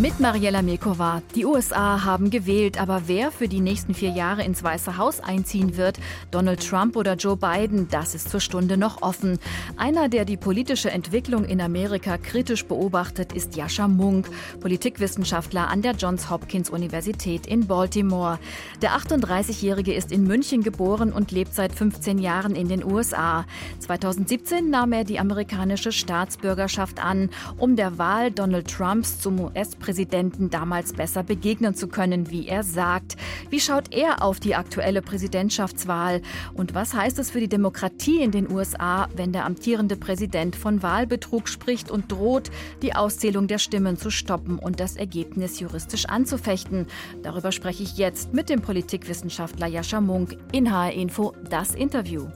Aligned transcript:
Mit 0.00 0.18
Mariella 0.18 0.62
Mekova. 0.62 1.20
Die 1.34 1.44
USA 1.44 2.02
haben 2.02 2.30
gewählt, 2.30 2.80
aber 2.80 3.02
wer 3.04 3.30
für 3.30 3.48
die 3.48 3.60
nächsten 3.60 3.92
vier 3.92 4.08
Jahre 4.08 4.42
ins 4.42 4.64
Weiße 4.64 4.96
Haus 4.96 5.20
einziehen 5.20 5.76
wird, 5.76 5.98
Donald 6.30 6.66
Trump 6.66 6.96
oder 6.96 7.16
Joe 7.16 7.36
Biden, 7.36 7.86
das 7.90 8.14
ist 8.14 8.30
zur 8.30 8.40
Stunde 8.40 8.78
noch 8.78 9.02
offen. 9.02 9.38
Einer, 9.76 10.08
der 10.08 10.24
die 10.24 10.38
politische 10.38 10.90
Entwicklung 10.90 11.44
in 11.44 11.60
Amerika 11.60 12.16
kritisch 12.16 12.64
beobachtet, 12.64 13.34
ist 13.34 13.56
Jascha 13.56 13.88
Munk, 13.88 14.30
Politikwissenschaftler 14.60 15.68
an 15.68 15.82
der 15.82 15.92
Johns 15.92 16.30
Hopkins 16.30 16.70
Universität 16.70 17.46
in 17.46 17.66
Baltimore. 17.66 18.38
Der 18.80 18.92
38-Jährige 18.92 19.92
ist 19.92 20.12
in 20.12 20.24
München 20.24 20.62
geboren 20.62 21.12
und 21.12 21.30
lebt 21.30 21.54
seit 21.54 21.74
15 21.74 22.16
Jahren 22.20 22.56
in 22.56 22.68
den 22.68 22.82
USA. 22.82 23.44
2017 23.80 24.70
nahm 24.70 24.92
er 24.92 25.04
die 25.04 25.18
amerikanische 25.18 25.92
Staatsbürgerschaft 25.92 27.04
an, 27.04 27.28
um 27.58 27.76
der 27.76 27.98
Wahl 27.98 28.30
Donald 28.30 28.66
Trumps 28.66 29.20
zum 29.20 29.38
US-Präsidenten 29.40 29.89
Präsidenten 29.90 30.50
damals 30.50 30.92
besser 30.92 31.24
begegnen 31.24 31.74
zu 31.74 31.88
können, 31.88 32.30
wie 32.30 32.46
er 32.46 32.62
sagt. 32.62 33.16
Wie 33.48 33.58
schaut 33.58 33.92
er 33.92 34.22
auf 34.22 34.38
die 34.38 34.54
aktuelle 34.54 35.02
Präsidentschaftswahl? 35.02 36.22
Und 36.54 36.76
was 36.76 36.94
heißt 36.94 37.18
es 37.18 37.32
für 37.32 37.40
die 37.40 37.48
Demokratie 37.48 38.22
in 38.22 38.30
den 38.30 38.48
USA, 38.48 39.08
wenn 39.16 39.32
der 39.32 39.46
amtierende 39.46 39.96
Präsident 39.96 40.54
von 40.54 40.84
Wahlbetrug 40.84 41.48
spricht 41.48 41.90
und 41.90 42.12
droht, 42.12 42.52
die 42.82 42.94
Auszählung 42.94 43.48
der 43.48 43.58
Stimmen 43.58 43.96
zu 43.96 44.10
stoppen 44.12 44.60
und 44.60 44.78
das 44.78 44.94
Ergebnis 44.94 45.58
juristisch 45.58 46.06
anzufechten? 46.06 46.86
Darüber 47.24 47.50
spreche 47.50 47.82
ich 47.82 47.96
jetzt 47.96 48.32
mit 48.32 48.48
dem 48.48 48.62
Politikwissenschaftler 48.62 49.66
Jascha 49.66 50.00
Munk 50.00 50.36
in 50.52 50.70
HR 50.70 50.92
Info, 50.92 51.34
das 51.50 51.74
Interview. 51.74 52.28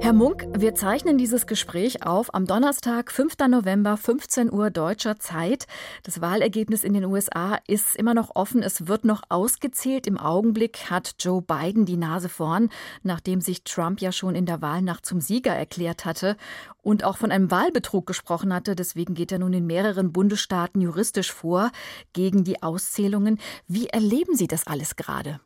Herr 0.00 0.12
Munk, 0.12 0.46
wir 0.56 0.76
zeichnen 0.76 1.18
dieses 1.18 1.46
Gespräch 1.46 2.06
auf 2.06 2.32
am 2.32 2.46
Donnerstag, 2.46 3.10
5. 3.10 3.36
November, 3.48 3.96
15 3.96 4.50
Uhr 4.50 4.70
deutscher 4.70 5.18
Zeit. 5.18 5.66
Das 6.04 6.20
Wahlergebnis 6.20 6.84
in 6.84 6.94
den 6.94 7.04
USA 7.04 7.58
ist 7.66 7.96
immer 7.96 8.14
noch 8.14 8.36
offen. 8.36 8.62
Es 8.62 8.86
wird 8.86 9.04
noch 9.04 9.22
ausgezählt. 9.28 10.06
Im 10.06 10.16
Augenblick 10.16 10.88
hat 10.88 11.16
Joe 11.18 11.42
Biden 11.42 11.84
die 11.84 11.96
Nase 11.96 12.28
vorn, 12.28 12.70
nachdem 13.02 13.40
sich 13.40 13.64
Trump 13.64 14.00
ja 14.00 14.12
schon 14.12 14.36
in 14.36 14.46
der 14.46 14.62
Wahlnacht 14.62 15.04
zum 15.04 15.20
Sieger 15.20 15.52
erklärt 15.52 16.04
hatte 16.04 16.36
und 16.80 17.02
auch 17.02 17.18
von 17.18 17.32
einem 17.32 17.50
Wahlbetrug 17.50 18.06
gesprochen 18.06 18.54
hatte. 18.54 18.76
Deswegen 18.76 19.14
geht 19.14 19.32
er 19.32 19.40
nun 19.40 19.52
in 19.52 19.66
mehreren 19.66 20.12
Bundesstaaten 20.12 20.80
juristisch 20.80 21.32
vor 21.32 21.70
gegen 22.12 22.44
die 22.44 22.62
Auszählungen. 22.62 23.38
Wie 23.66 23.88
erleben 23.88 24.36
Sie 24.36 24.46
das 24.46 24.66
alles 24.66 24.94
gerade? 24.96 25.40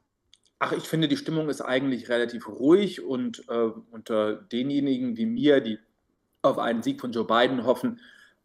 Ach, 0.65 0.71
ich 0.71 0.85
finde, 0.85 1.09
die 1.09 1.17
Stimmung 1.17 1.49
ist 1.49 1.61
eigentlich 1.61 2.09
relativ 2.09 2.47
ruhig 2.47 3.05
und 3.05 3.43
äh, 3.49 3.71
unter 3.91 4.37
denjenigen 4.37 5.17
wie 5.17 5.27
mir, 5.27 5.61
die 5.61 5.81
auf 6.41 6.57
einen 6.61 6.85
Sieg 6.85 7.01
von 7.01 7.11
Joe 7.11 7.27
Biden 7.27 7.65
hoffen, 7.65 7.99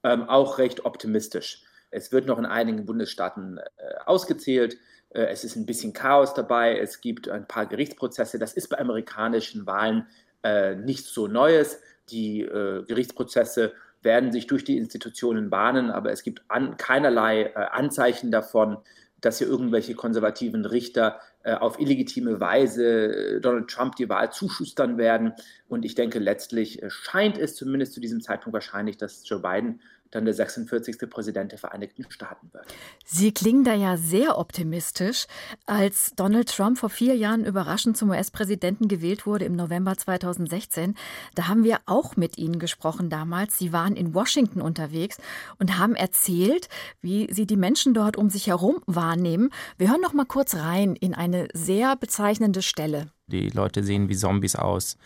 ähm, 0.04 0.24
auch 0.24 0.58
recht 0.58 0.84
optimistisch. 0.84 1.62
Es 1.92 2.12
wird 2.12 2.26
noch 2.26 2.40
in 2.40 2.48
einigen 2.48 2.88
Bundesstaaten 2.88 3.60
äh, 3.60 3.62
ausgezählt. 4.08 4.80
Äh, 5.10 5.26
es 5.26 5.44
ist 5.44 5.58
ein 5.58 5.68
bisschen 5.68 5.94
Chaos 5.94 6.34
dabei. 6.34 6.80
Es 6.80 7.02
gibt 7.02 7.30
ein 7.30 7.48
paar 7.48 7.68
Gerichtsprozesse. 7.68 8.40
Das 8.40 8.54
ist 8.54 8.70
bei 8.70 8.80
amerikanischen 8.80 9.68
Wahlen 9.68 10.08
äh, 10.42 10.74
nichts 10.74 11.14
so 11.14 11.28
Neues. 11.28 11.80
Die 12.10 12.42
äh, 12.42 12.84
Gerichtsprozesse 12.88 13.74
werden 14.02 14.32
sich 14.32 14.48
durch 14.48 14.64
die 14.64 14.78
Institutionen 14.78 15.52
bahnen, 15.52 15.92
aber 15.92 16.12
es 16.12 16.24
gibt 16.24 16.42
an, 16.48 16.78
keinerlei 16.78 17.44
äh, 17.44 17.54
Anzeichen 17.54 18.32
davon, 18.32 18.78
dass 19.22 19.40
hier 19.40 19.48
irgendwelche 19.48 19.96
konservativen 19.96 20.66
Richter 20.66 21.20
äh, 21.44 21.54
auf 21.54 21.80
illegitime 21.80 22.40
Weise 22.40 23.38
äh, 23.38 23.42
Donald 23.42 23.70
Trump 23.70 23.96
die 23.96 24.10
Wahl 24.10 24.32
zuschustern 24.32 24.98
werden. 24.98 25.34
Und 25.68 25.86
ich 25.86 25.96
denke, 25.96 26.20
letztlich 26.20 26.84
äh, 26.84 26.90
scheint 26.90 27.38
es 27.38 27.56
zumindest 27.56 27.94
zu 27.94 28.00
diesem 28.00 28.22
Zeitpunkt 28.22 28.54
wahrscheinlich, 28.54 28.98
dass 28.98 29.28
Joe 29.28 29.42
Biden 29.42 29.82
dann 30.12 30.26
der 30.26 30.34
46. 30.34 31.10
Präsident 31.10 31.52
der 31.52 31.60
Vereinigten 31.60 32.06
Staaten 32.10 32.52
wird. 32.54 32.66
Sie 33.06 33.32
klingen 33.32 33.64
da 33.64 33.74
ja 33.74 33.98
sehr 33.98 34.38
optimistisch. 34.38 35.28
Als 35.66 36.14
Donald 36.16 36.50
Trump 36.50 36.78
vor 36.78 36.90
vier 36.90 37.16
Jahren 37.16 37.46
überraschend 37.46 37.98
zum 37.98 38.10
US-Präsidenten 38.10 38.88
gewählt 38.88 39.26
wurde 39.26 39.46
im 39.46 39.56
November 39.56 39.98
2016, 39.98 40.96
da 41.36 41.48
haben 41.48 41.64
wir 41.64 41.80
auch 41.86 42.16
mit 42.16 42.38
Ihnen 42.38 42.60
gesprochen 42.60 43.10
damals. 43.10 43.58
Sie 43.58 43.74
waren 43.74 43.96
in 43.96 44.14
Washington 44.14 44.62
unterwegs 44.62 45.18
und 45.60 45.78
haben 45.78 45.96
erzählt, 45.96 46.70
wie 47.02 47.32
Sie 47.32 47.46
die 47.46 47.58
Menschen 47.58 47.94
dort 47.94 48.18
um 48.18 48.30
sich 48.30 48.48
herum 48.48 48.82
wahrnehmen. 48.86 49.50
Wir 49.78 49.90
hören 49.90 50.02
noch 50.02 50.14
mal 50.14 50.26
kurz 50.26 50.56
rein 50.56 50.96
in 50.96 51.14
eine 51.14 51.48
sehr 51.54 51.96
bezeichnende 51.96 52.62
Stelle. 52.62 53.12
Die 53.28 53.50
Leute 53.50 53.84
sehen 53.84 54.10
wie 54.10 54.16
Zombies 54.16 54.56
aus. 54.56 54.98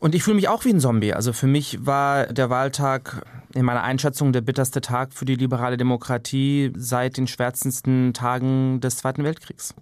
Und 0.00 0.14
ich 0.14 0.22
fühle 0.22 0.36
mich 0.36 0.48
auch 0.48 0.64
wie 0.64 0.70
ein 0.70 0.80
Zombie. 0.80 1.12
Also 1.12 1.34
für 1.34 1.46
mich 1.46 1.84
war 1.84 2.26
der 2.26 2.48
Wahltag 2.48 3.22
in 3.54 3.66
meiner 3.66 3.82
Einschätzung 3.82 4.32
der 4.32 4.40
bitterste 4.40 4.80
Tag 4.80 5.12
für 5.12 5.26
die 5.26 5.34
liberale 5.34 5.76
Demokratie 5.76 6.72
seit 6.74 7.18
den 7.18 7.26
schwärzesten 7.26 8.14
Tagen 8.14 8.80
des 8.80 8.96
Zweiten 8.96 9.24
Weltkriegs. 9.24 9.74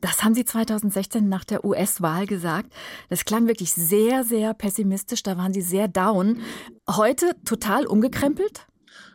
Das 0.00 0.24
haben 0.24 0.32
Sie 0.32 0.46
2016 0.46 1.28
nach 1.28 1.44
der 1.44 1.66
US-Wahl 1.66 2.26
gesagt. 2.26 2.72
Das 3.10 3.26
klang 3.26 3.46
wirklich 3.46 3.72
sehr, 3.72 4.24
sehr 4.24 4.54
pessimistisch. 4.54 5.22
Da 5.22 5.36
waren 5.36 5.52
Sie 5.52 5.60
sehr 5.60 5.86
down. 5.86 6.40
Heute 6.88 7.32
total 7.44 7.84
umgekrempelt? 7.84 8.66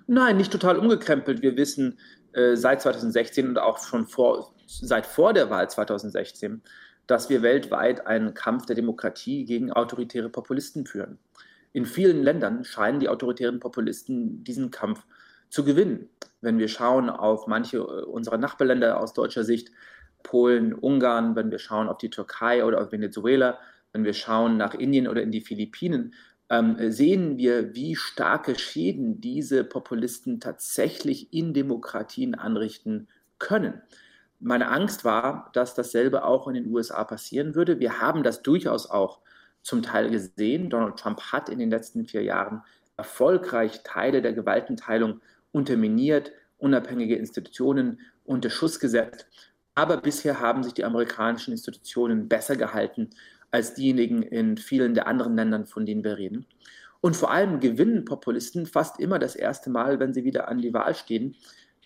Nein, 0.06 0.38
nicht 0.38 0.52
total 0.52 0.78
umgekrempelt. 0.78 1.42
Wir 1.42 1.58
wissen 1.58 1.98
äh, 2.34 2.56
seit 2.56 2.82
2016 2.82 3.48
und 3.48 3.58
auch 3.58 3.80
schon 3.84 4.06
vor, 4.06 4.54
seit 4.68 5.08
vor 5.08 5.34
der 5.34 5.50
Wahl 5.50 5.68
2016, 5.68 6.62
dass 7.08 7.30
wir 7.30 7.42
weltweit 7.42 8.08
einen 8.08 8.34
Kampf 8.34 8.66
der 8.66 8.76
Demokratie 8.76 9.46
gegen 9.46 9.72
autoritäre 9.72 10.30
Populisten 10.30 10.86
führen. 10.86 11.20
In 11.74 11.86
vielen 11.86 12.22
Ländern 12.24 12.64
scheinen 12.64 13.00
die 13.00 13.10
autoritären 13.10 13.60
Populisten 13.60 14.44
diesen 14.44 14.72
Kampf 14.72 15.06
zu 15.50 15.64
gewinnen. 15.64 16.10
Wenn 16.42 16.60
wir 16.60 16.68
schauen 16.68 17.10
auf 17.10 17.48
manche 17.48 17.78
äh, 17.78 18.04
unserer 18.04 18.38
Nachbarländer 18.38 19.00
aus 19.00 19.14
deutscher 19.14 19.44
Sicht, 19.44 19.72
Polen, 20.24 20.74
Ungarn, 20.74 21.36
wenn 21.36 21.52
wir 21.52 21.60
schauen 21.60 21.90
auf 21.90 21.98
die 21.98 22.10
Türkei 22.10 22.64
oder 22.64 22.82
auf 22.82 22.92
Venezuela, 22.92 23.60
wenn 23.92 24.06
wir 24.06 24.14
schauen 24.14 24.58
nach 24.58 24.74
Indien 24.74 25.08
oder 25.08 25.22
in 25.22 25.32
die 25.32 25.42
Philippinen, 25.42 26.14
ähm, 26.50 26.78
sehen 26.92 27.38
wir, 27.38 27.76
wie 27.76 27.96
starke 27.96 28.58
Schäden 28.58 29.22
diese 29.22 29.64
Populisten 29.64 30.40
tatsächlich 30.40 31.34
in 31.34 31.54
Demokratien 31.54 32.36
anrichten 32.36 33.08
können. 33.40 33.82
Meine 34.46 34.68
Angst 34.68 35.06
war, 35.06 35.50
dass 35.54 35.74
dasselbe 35.74 36.26
auch 36.26 36.50
in 36.50 36.56
den 36.56 36.68
USA 36.68 37.06
passieren 37.06 37.56
würde. 37.56 37.80
Wir 37.80 38.02
haben 38.02 38.24
das 38.24 38.44
durchaus 38.44 38.90
auch 38.90 39.22
zum 39.62 39.82
Teil 39.82 40.10
gesehen. 40.10 40.70
Donald 40.70 40.98
Trump 40.98 41.22
hat 41.32 41.48
in 41.48 41.60
den 41.60 41.70
letzten 41.70 42.06
vier 42.06 42.24
Jahren 42.24 42.62
erfolgreich 42.98 43.84
Teile 43.84 44.22
der 44.22 44.34
Gewaltenteilung 44.34 45.22
unterminiert, 45.54 46.34
unabhängige 46.58 47.16
Institutionen 47.16 48.02
unter 48.26 48.50
Schuss 48.50 48.82
gesetzt. 48.82 49.28
Aber 49.76 49.96
bisher 49.96 50.42
haben 50.42 50.62
sich 50.62 50.74
die 50.74 50.84
amerikanischen 50.84 51.52
Institutionen 51.52 52.28
besser 52.28 52.58
gehalten 52.58 53.12
als 53.50 53.76
diejenigen 53.76 54.24
in 54.24 54.58
vielen 54.58 54.94
der 54.94 55.08
anderen 55.08 55.38
Ländern, 55.38 55.66
von 55.66 55.86
denen 55.86 56.04
wir 56.04 56.18
reden. 56.18 56.46
Und 57.00 57.16
vor 57.16 57.32
allem 57.32 57.62
gewinnen 57.62 58.04
Populisten 58.04 58.66
fast 58.66 59.00
immer 59.00 59.20
das 59.20 59.36
erste 59.38 59.70
Mal, 59.70 60.02
wenn 60.02 60.14
sie 60.14 60.26
wieder 60.26 60.50
an 60.50 60.60
die 60.60 60.74
Wahl 60.74 60.96
stehen, 60.96 61.36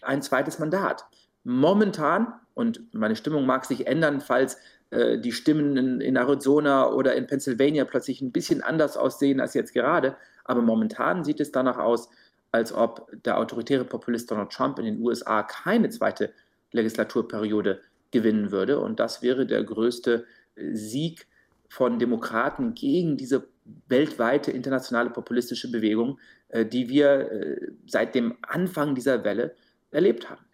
ein 0.01 0.24
zweites 0.24 0.57
Mandat. 0.57 1.06
Momentan, 1.44 2.34
und 2.57 2.91
meine 2.91 3.16
Stimmung 3.16 3.45
mag 3.45 3.66
sich 3.66 3.85
ändern, 3.85 4.19
falls 4.19 4.57
äh, 4.90 5.19
die 5.19 5.31
Stimmen 5.31 5.78
in, 5.78 6.01
in, 6.01 6.16
Arizona 6.16 6.90
oder 6.90 7.13
in 7.13 7.28
Pennsylvania 7.28 7.85
plötzlich 7.85 8.19
ein 8.19 8.31
bisschen 8.31 8.63
anders 8.63 8.97
aussehen 8.97 9.40
als 9.40 9.53
jetzt 9.53 9.73
gerade, 9.73 10.16
aber 10.44 10.63
momentan 10.63 11.23
sieht 11.23 11.40
es 11.40 11.51
danach 11.51 11.78
aus, 11.78 12.09
als 12.51 12.73
ob 12.73 13.12
der 13.23 13.38
autoritäre 13.38 13.85
Populist 13.85 14.31
Donald 14.31 14.50
Trump 14.50 14.79
in 14.79 14.85
den 14.85 15.00
USA 15.01 15.44
keine 15.44 15.90
zweite 15.90 16.34
Legislaturperiode 16.72 17.79
gewinnen 18.09 18.50
würde. 18.51 18.79
Und 18.79 19.00
das 19.00 19.22
wäre 19.22 19.45
der 19.45 19.63
größte 19.63 20.25
äh, 20.56 20.74
Sieg 20.74 21.28
von 21.69 22.00
Demokraten 22.00 22.74
gegen 22.74 23.18
diese 23.18 23.47
weltweite 23.88 24.50
internationale 24.50 25.12
populistische 25.12 25.69
Bewegung, 25.69 26.18
äh, 26.48 26.65
die 26.65 26.89
wir 26.89 27.31
äh, 27.31 27.71
seit 27.86 28.15
dem 28.15 28.36
Anfang 28.42 28.95
dieser 28.95 29.24
Welle 29.24 29.54
erlebt 29.92 30.27
haben. 30.31 30.46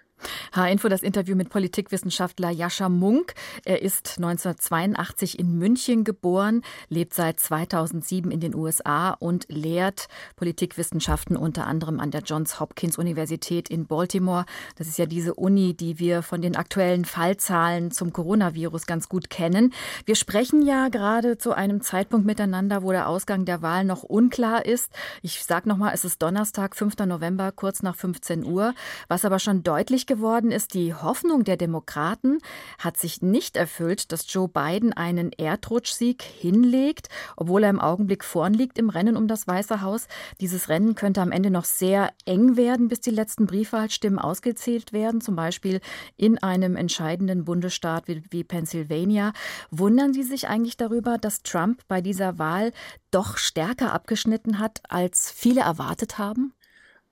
H-Info, 0.54 0.88
das 0.88 1.02
Interview 1.02 1.36
mit 1.36 1.50
Politikwissenschaftler 1.50 2.52
Jascha 2.52 2.88
Munk. 2.88 3.34
Er 3.66 3.82
ist 3.82 4.18
1982 4.18 5.40
in 5.40 5.58
München 5.58 6.04
geboren, 6.04 6.62
lebt 6.90 7.14
seit 7.14 7.40
2007 7.40 8.30
in 8.32 8.40
den 8.40 8.56
USA 8.56 9.12
und 9.12 9.46
lehrt 9.50 10.08
Politikwissenschaften 10.36 11.36
unter 11.36 11.66
anderem 11.66 12.00
an 12.00 12.12
der 12.12 12.22
Johns 12.22 12.60
Hopkins 12.60 12.98
Universität 12.98 13.70
in 13.70 13.88
Baltimore. 13.88 14.46
Das 14.76 14.88
ist 14.88 14.98
ja 15.00 15.06
diese 15.06 15.34
Uni, 15.34 15.74
die 15.74 15.98
wir 16.00 16.22
von 16.22 16.42
den 16.42 16.56
aktuellen 16.56 17.06
Fallzahlen 17.06 17.92
zum 17.92 18.14
Coronavirus 18.14 18.86
ganz 18.86 19.10
gut 19.10 19.30
kennen. 19.30 19.74
Wir 20.06 20.16
sprechen 20.16 20.66
ja 20.66 20.90
gerade 20.90 21.38
zu 21.38 21.54
einem 21.54 21.82
Zeitpunkt 21.82 22.26
miteinander, 22.26 22.84
wo 22.84 22.92
der 22.92 23.08
Ausgang 23.08 23.46
der 23.46 23.62
Wahl 23.62 23.86
noch 23.86 24.04
unklar 24.04 24.66
ist. 24.66 24.92
Ich 25.22 25.44
sage 25.44 25.68
nochmal, 25.68 25.94
es 25.94 26.06
ist 26.06 26.22
Donnerstag, 26.22 26.76
5. 26.76 26.98
November, 27.08 27.52
kurz 27.52 27.82
nach 27.82 27.96
15 27.96 28.46
Uhr. 28.46 28.74
Was 29.08 29.26
aber 29.26 29.40
schon 29.40 29.64
deutlich 29.64 30.03
deutlich 30.04 30.08
geworden 30.08 30.52
ist, 30.52 30.74
die 30.74 30.94
Hoffnung 30.94 31.44
der 31.44 31.58
Demokraten 31.58 32.40
hat 32.78 32.98
sich 32.98 33.22
nicht 33.22 33.58
erfüllt, 33.58 34.12
dass 34.12 34.32
Joe 34.32 34.48
Biden 34.48 34.94
einen 34.94 35.32
Erdrutschsieg 35.32 36.22
hinlegt, 36.22 37.10
obwohl 37.38 37.64
er 37.64 37.70
im 37.70 37.80
Augenblick 37.80 38.24
vorn 38.24 38.54
liegt 38.54 38.78
im 38.78 38.90
Rennen 38.90 39.18
um 39.18 39.28
das 39.28 39.48
Weiße 39.48 39.82
Haus. 39.82 40.08
Dieses 40.42 40.70
Rennen 40.70 40.96
könnte 40.96 41.22
am 41.22 41.32
Ende 41.32 41.50
noch 41.50 41.66
sehr 41.66 42.12
eng 42.26 42.58
werden, 42.58 42.88
bis 42.88 43.02
die 43.02 43.12
letzten 43.12 43.46
Briefwahlstimmen 43.46 44.20
ausgezählt 44.20 44.94
werden, 44.94 45.22
zum 45.22 45.36
Beispiel 45.36 45.80
in 46.18 46.38
einem 46.38 46.76
entscheidenden 46.76 47.46
Bundesstaat 47.46 48.08
wie, 48.08 48.24
wie 48.30 48.44
Pennsylvania. 48.44 49.34
Wundern 49.72 50.14
Sie 50.14 50.24
sich 50.24 50.48
eigentlich 50.48 50.78
darüber, 50.78 51.18
dass 51.18 51.44
Trump 51.44 51.82
bei 51.88 52.02
dieser 52.02 52.38
Wahl 52.40 52.72
doch 53.12 53.38
stärker 53.38 53.94
abgeschnitten 53.94 54.60
hat, 54.60 54.82
als 54.90 55.32
viele 55.32 55.62
erwartet 55.62 56.18
haben? 56.18 56.54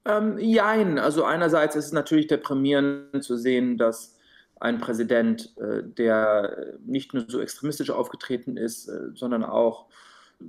Ähm, 0.05 0.37
jein. 0.39 0.97
Also 0.99 1.23
einerseits 1.23 1.75
ist 1.75 1.85
es 1.85 1.91
natürlich 1.91 2.27
deprimierend 2.27 3.23
zu 3.23 3.37
sehen, 3.37 3.77
dass 3.77 4.17
ein 4.59 4.79
Präsident, 4.79 5.55
äh, 5.57 5.83
der 5.83 6.75
nicht 6.85 7.13
nur 7.13 7.25
so 7.27 7.39
extremistisch 7.39 7.89
aufgetreten 7.89 8.57
ist, 8.57 8.87
äh, 8.87 9.09
sondern 9.15 9.43
auch 9.43 9.87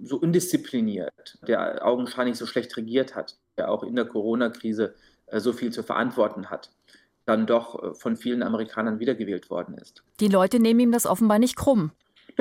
so 0.02 0.16
undiszipliniert, 0.16 1.38
der 1.46 1.84
augenscheinlich 1.86 2.38
so 2.38 2.46
schlecht 2.46 2.76
regiert 2.76 3.14
hat, 3.14 3.36
der 3.56 3.70
auch 3.70 3.82
in 3.82 3.94
der 3.94 4.06
Corona-Krise 4.06 4.94
äh, 5.26 5.40
so 5.40 5.52
viel 5.52 5.72
zu 5.72 5.82
verantworten 5.82 6.50
hat, 6.50 6.70
dann 7.24 7.46
doch 7.46 7.82
äh, 7.82 7.94
von 7.94 8.16
vielen 8.16 8.42
Amerikanern 8.42 9.00
wiedergewählt 9.00 9.50
worden 9.50 9.76
ist. 9.78 10.02
Die 10.20 10.28
Leute 10.28 10.60
nehmen 10.60 10.80
ihm 10.80 10.92
das 10.92 11.06
offenbar 11.06 11.38
nicht 11.38 11.56
krumm. 11.56 11.92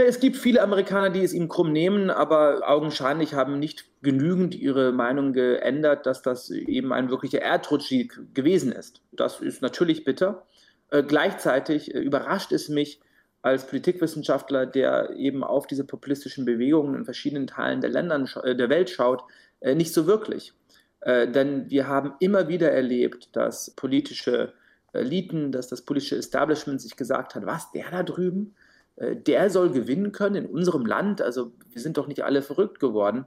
Es 0.07 0.19
gibt 0.19 0.37
viele 0.37 0.61
Amerikaner, 0.61 1.09
die 1.09 1.23
es 1.23 1.33
ihm 1.33 1.47
krumm 1.47 1.71
nehmen, 1.71 2.09
aber 2.09 2.61
augenscheinlich 2.69 3.33
haben 3.33 3.59
nicht 3.59 3.85
genügend 4.01 4.55
ihre 4.55 4.91
Meinung 4.91 5.33
geändert, 5.33 6.05
dass 6.05 6.21
das 6.21 6.49
eben 6.49 6.93
ein 6.93 7.09
wirklicher 7.09 7.41
Erdrutschsieg 7.41 8.19
gewesen 8.33 8.71
ist. 8.71 9.01
Das 9.11 9.39
ist 9.41 9.61
natürlich 9.61 10.03
bitter. 10.03 10.45
Äh, 10.89 11.03
gleichzeitig 11.03 11.93
äh, 11.93 11.99
überrascht 11.99 12.51
es 12.51 12.69
mich 12.69 12.99
als 13.41 13.65
Politikwissenschaftler, 13.67 14.65
der 14.65 15.11
eben 15.15 15.43
auf 15.43 15.67
diese 15.67 15.83
populistischen 15.83 16.45
Bewegungen 16.45 16.95
in 16.95 17.05
verschiedenen 17.05 17.47
Teilen 17.47 17.81
der, 17.81 17.89
Ländern, 17.89 18.29
äh, 18.43 18.55
der 18.55 18.69
Welt 18.69 18.89
schaut, 18.89 19.23
äh, 19.61 19.75
nicht 19.75 19.93
so 19.93 20.05
wirklich. 20.07 20.53
Äh, 21.01 21.27
denn 21.27 21.69
wir 21.69 21.87
haben 21.87 22.13
immer 22.19 22.47
wieder 22.47 22.71
erlebt, 22.71 23.35
dass 23.35 23.71
politische 23.71 24.53
Eliten, 24.93 25.51
dass 25.51 25.67
das 25.67 25.81
politische 25.81 26.17
Establishment 26.17 26.81
sich 26.81 26.95
gesagt 26.95 27.35
hat, 27.35 27.45
was, 27.45 27.71
der 27.71 27.89
da 27.89 28.03
drüben? 28.03 28.55
Äh, 28.95 29.15
der 29.15 29.49
soll 29.49 29.71
gewinnen 29.71 30.11
können 30.11 30.35
in 30.35 30.45
unserem 30.45 30.85
Land. 30.85 31.21
Also 31.21 31.51
wir 31.69 31.81
sind 31.81 31.97
doch 31.97 32.07
nicht 32.07 32.23
alle 32.23 32.41
verrückt 32.41 32.79
geworden. 32.79 33.25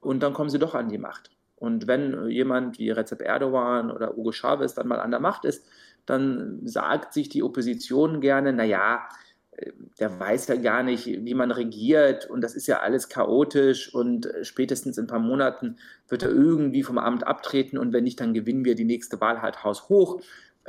Und 0.00 0.22
dann 0.22 0.34
kommen 0.34 0.50
sie 0.50 0.58
doch 0.58 0.74
an 0.74 0.88
die 0.88 0.98
Macht. 0.98 1.30
Und 1.56 1.86
wenn 1.86 2.28
jemand 2.28 2.78
wie 2.78 2.90
Recep 2.90 3.22
Erdogan 3.22 3.90
oder 3.90 4.14
Hugo 4.14 4.30
Chavez 4.30 4.74
dann 4.74 4.88
mal 4.88 5.00
an 5.00 5.10
der 5.10 5.20
Macht 5.20 5.44
ist, 5.44 5.66
dann 6.04 6.60
sagt 6.64 7.12
sich 7.12 7.28
die 7.28 7.42
Opposition 7.42 8.20
gerne, 8.20 8.52
naja, 8.52 9.08
äh, 9.52 9.72
der 9.98 10.20
weiß 10.20 10.48
ja 10.48 10.56
gar 10.56 10.82
nicht, 10.82 11.06
wie 11.06 11.34
man 11.34 11.50
regiert 11.50 12.28
und 12.28 12.42
das 12.42 12.54
ist 12.54 12.66
ja 12.66 12.80
alles 12.80 13.08
chaotisch 13.08 13.92
und 13.92 14.28
spätestens 14.42 14.98
in 14.98 15.04
ein 15.04 15.08
paar 15.08 15.18
Monaten 15.18 15.78
wird 16.08 16.22
er 16.22 16.30
irgendwie 16.30 16.82
vom 16.82 16.98
Amt 16.98 17.26
abtreten 17.26 17.78
und 17.78 17.92
wenn 17.92 18.04
nicht, 18.04 18.20
dann 18.20 18.34
gewinnen 18.34 18.64
wir 18.64 18.74
die 18.74 18.84
nächste 18.84 19.20
Wahl 19.20 19.42
halt 19.42 19.64
haushoch. 19.64 20.20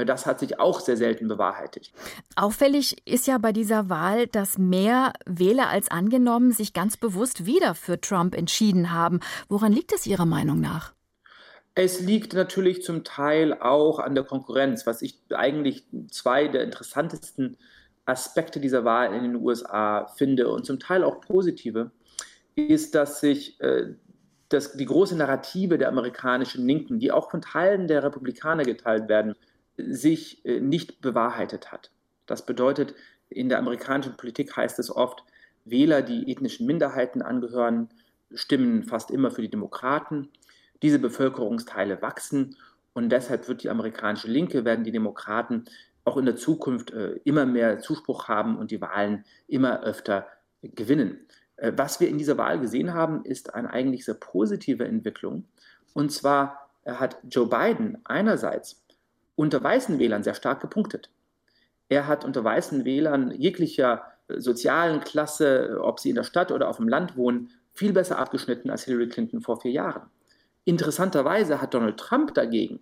Das 0.06 0.26
hat 0.26 0.40
sich 0.40 0.60
auch 0.60 0.80
sehr 0.80 0.98
selten 0.98 1.28
bewahrheitet. 1.28 1.92
Auffällig 2.36 3.02
ist 3.08 3.28
ja 3.28 3.38
bei 3.38 3.52
dieser 3.52 3.90
Wahl, 3.90 4.28
dass 4.28 4.58
mehr 4.58 5.14
Wähler 5.26 5.70
als 5.70 5.90
angenommen 5.90 6.52
sich 6.52 6.74
ganz 6.74 6.98
bewusst 6.98 7.46
wieder 7.46 7.74
für 7.74 8.00
Trump 8.00 8.36
entschieden 8.36 8.92
haben. 8.92 9.20
Woran 9.50 9.74
liegt 9.74 9.94
es 9.94 10.06
Ihrer 10.06 10.26
Meinung 10.26 10.62
nach? 10.62 10.94
Es 11.74 12.00
liegt 12.00 12.34
natürlich 12.34 12.84
zum 12.84 13.04
Teil 13.04 13.54
auch 13.54 14.00
an 14.00 14.16
der 14.16 14.24
Konkurrenz, 14.24 14.88
was 14.88 15.04
ich 15.04 15.20
eigentlich 15.30 15.86
zwei 16.10 16.48
der 16.48 16.64
interessantesten 16.64 17.58
Aspekte 18.06 18.60
dieser 18.60 18.84
Wahl 18.86 19.14
in 19.14 19.22
den 19.22 19.36
USA 19.36 20.08
finde 20.16 20.50
und 20.50 20.66
zum 20.66 20.80
Teil 20.80 21.04
auch 21.04 21.22
positive, 21.22 21.92
ist, 22.56 22.96
dass 22.96 23.20
sich 23.20 23.60
äh, 23.62 23.94
das, 24.50 24.74
die 24.74 24.86
große 24.86 25.16
Narrative 25.16 25.78
der 25.78 25.90
amerikanischen 25.90 26.66
Linken, 26.66 27.00
die 27.00 27.12
auch 27.12 27.30
von 27.30 27.42
Teilen 27.42 27.88
der 27.88 28.04
Republikaner 28.04 28.64
geteilt 28.64 29.08
werden, 29.10 29.36
sich 29.78 30.44
äh, 30.46 30.60
nicht 30.60 31.02
bewahrheitet 31.02 31.72
hat. 31.72 31.92
Das 32.26 32.46
bedeutet, 32.46 32.96
in 33.30 33.50
der 33.50 33.60
amerikanischen 33.60 34.18
Politik 34.18 34.56
heißt 34.56 34.80
es 34.80 34.94
oft, 34.94 35.24
Wähler, 35.66 36.02
die 36.02 36.32
ethnischen 36.32 36.66
Minderheiten 36.66 37.22
angehören, 37.22 37.90
stimmen 38.34 38.84
fast 38.84 39.12
immer 39.12 39.32
für 39.32 39.42
die 39.42 39.50
Demokraten. 39.50 40.30
Diese 40.82 41.00
Bevölkerungsteile 41.00 42.02
wachsen 42.02 42.56
und 42.94 43.10
deshalb 43.10 43.48
wird 43.48 43.64
die 43.64 43.70
amerikanische 43.70 44.28
Linke, 44.28 44.66
werden 44.66 44.84
die 44.84 44.92
Demokraten 44.92 45.66
auch 46.06 46.18
in 46.18 46.26
der 46.26 46.36
Zukunft 46.36 46.92
äh, 46.92 47.20
immer 47.26 47.46
mehr 47.46 47.80
Zuspruch 47.80 48.28
haben 48.28 48.58
und 48.58 48.72
die 48.72 48.82
Wahlen 48.82 49.26
immer 49.48 49.84
öfter 49.84 50.28
gewinnen. 50.62 51.20
Äh, 51.58 51.74
was 51.76 52.00
wir 52.00 52.08
in 52.08 52.18
dieser 52.18 52.38
Wahl 52.38 52.60
gesehen 52.60 52.94
haben, 52.94 53.26
ist 53.26 53.54
eine 53.54 53.72
eigentlich 53.72 54.06
sehr 54.06 54.16
positive 54.16 54.86
Entwicklung. 54.86 55.46
Und 55.94 56.12
zwar 56.12 56.70
hat 56.86 57.18
Joe 57.30 57.48
Biden 57.48 57.98
einerseits 58.06 58.87
unter 59.38 59.64
weißen 59.64 60.00
Wählern 60.00 60.24
sehr 60.24 60.34
stark 60.34 60.60
gepunktet. 60.60 61.10
Er 61.90 62.08
hat 62.08 62.26
unter 62.26 62.44
weißen 62.44 62.84
Wählern 62.84 63.32
jeglicher 63.32 64.04
äh, 64.28 64.42
sozialen 64.42 65.00
Klasse, 65.00 65.80
ob 65.82 66.00
sie 66.02 66.10
in 66.10 66.16
der 66.16 66.24
Stadt 66.24 66.52
oder 66.52 66.68
auf 66.68 66.78
dem 66.78 66.90
Land 66.90 67.16
wohnen, 67.16 67.52
viel 67.72 67.94
besser 67.94 68.18
abgeschnitten 68.18 68.72
als 68.72 68.84
Hillary 68.84 69.08
Clinton 69.08 69.40
vor 69.40 69.62
vier 69.62 69.72
Jahren. 69.72 70.10
Interessanterweise 70.66 71.62
hat 71.62 71.74
Donald 71.74 71.98
Trump 71.98 72.34
dagegen 72.34 72.80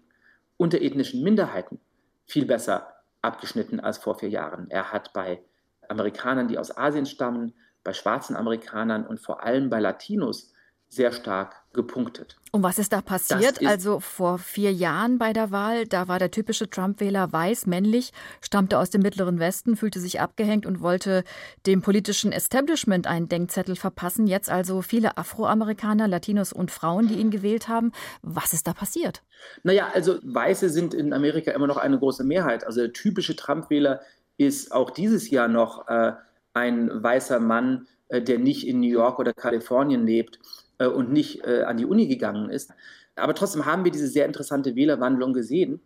unter 0.57 0.81
ethnischen 0.81 1.21
Minderheiten 1.21 1.79
viel 2.25 2.45
besser 2.45 2.87
abgeschnitten 3.21 3.81
als 3.81 3.97
vor 3.97 4.17
vier 4.17 4.29
Jahren. 4.29 4.71
Er 4.71 4.93
hat 4.93 5.11
bei 5.11 5.43
Amerikanern, 5.89 6.47
die 6.47 6.57
aus 6.57 6.75
Asien 6.75 7.05
stammen, 7.05 7.53
bei 7.83 7.91
schwarzen 7.91 8.35
Amerikanern 8.35 9.05
und 9.05 9.19
vor 9.19 9.43
allem 9.43 9.69
bei 9.69 9.79
Latinos 9.81 10.53
sehr 10.95 11.11
stark 11.11 11.55
gepunktet. 11.73 12.37
Und 12.51 12.63
was 12.63 12.79
ist 12.79 12.93
da 12.93 13.01
passiert? 13.01 13.57
Ist 13.57 13.67
also 13.67 13.99
vor 13.99 14.39
vier 14.39 14.71
Jahren 14.71 15.17
bei 15.17 15.33
der 15.33 15.51
Wahl, 15.51 15.85
da 15.85 16.07
war 16.07 16.19
der 16.19 16.31
typische 16.31 16.69
Trump-Wähler 16.69 17.33
weiß, 17.33 17.67
männlich, 17.67 18.13
stammte 18.41 18.79
aus 18.79 18.89
dem 18.89 19.01
Mittleren 19.01 19.39
Westen, 19.39 19.75
fühlte 19.75 19.99
sich 19.99 20.21
abgehängt 20.21 20.65
und 20.65 20.79
wollte 20.79 21.25
dem 21.65 21.81
politischen 21.81 22.31
Establishment 22.31 23.07
einen 23.07 23.27
Denkzettel 23.27 23.75
verpassen. 23.75 24.25
Jetzt 24.25 24.49
also 24.49 24.81
viele 24.81 25.17
Afroamerikaner, 25.17 26.07
Latinos 26.07 26.53
und 26.53 26.71
Frauen, 26.71 27.09
die 27.09 27.15
ihn 27.15 27.29
gewählt 27.29 27.67
haben. 27.67 27.91
Was 28.21 28.53
ist 28.53 28.67
da 28.67 28.73
passiert? 28.73 29.21
Naja, 29.63 29.89
also 29.93 30.17
Weiße 30.23 30.69
sind 30.69 30.93
in 30.93 31.11
Amerika 31.11 31.51
immer 31.51 31.67
noch 31.67 31.77
eine 31.77 31.99
große 31.99 32.23
Mehrheit. 32.23 32.65
Also 32.65 32.79
der 32.79 32.93
typische 32.93 33.35
Trump-Wähler 33.35 33.99
ist 34.37 34.71
auch 34.71 34.91
dieses 34.91 35.29
Jahr 35.29 35.49
noch 35.49 35.89
äh, 35.89 36.13
ein 36.53 37.03
weißer 37.03 37.41
Mann, 37.41 37.87
äh, 38.07 38.21
der 38.21 38.39
nicht 38.39 38.65
in 38.65 38.79
New 38.79 38.87
York 38.87 39.19
oder 39.19 39.33
Kalifornien 39.33 40.05
lebt 40.05 40.39
äh, 40.77 40.87
und 40.87 41.11
nicht 41.11 41.45
äh, 41.45 41.63
an 41.63 41.77
die 41.77 41.85
Uni 41.85 42.07
gegangen 42.07 42.49
ist. 42.49 42.71
Aber 43.15 43.33
trotzdem 43.33 43.65
haben 43.65 43.85
wir 43.85 43.91
diese 43.91 44.07
sehr 44.07 44.25
interessante 44.25 44.75
Wählerwandlung 44.75 45.33
gesehen. 45.33 45.79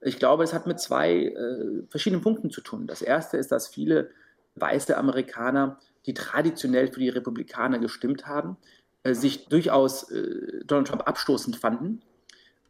Ich 0.00 0.18
glaube, 0.18 0.44
es 0.44 0.52
hat 0.52 0.66
mit 0.66 0.80
zwei 0.80 1.26
äh, 1.28 1.82
verschiedenen 1.88 2.22
Punkten 2.22 2.50
zu 2.50 2.60
tun. 2.60 2.86
Das 2.86 3.00
erste 3.00 3.38
ist, 3.38 3.52
dass 3.52 3.68
viele 3.68 4.10
weiße 4.56 4.96
Amerikaner, 4.96 5.78
die 6.06 6.14
traditionell 6.14 6.88
für 6.88 7.00
die 7.00 7.08
Republikaner 7.08 7.78
gestimmt 7.78 8.26
haben, 8.26 8.56
äh, 9.04 9.14
sich 9.14 9.48
durchaus 9.48 10.10
äh, 10.10 10.64
Donald 10.64 10.88
Trump 10.88 11.06
abstoßend 11.06 11.56
fanden, 11.56 12.02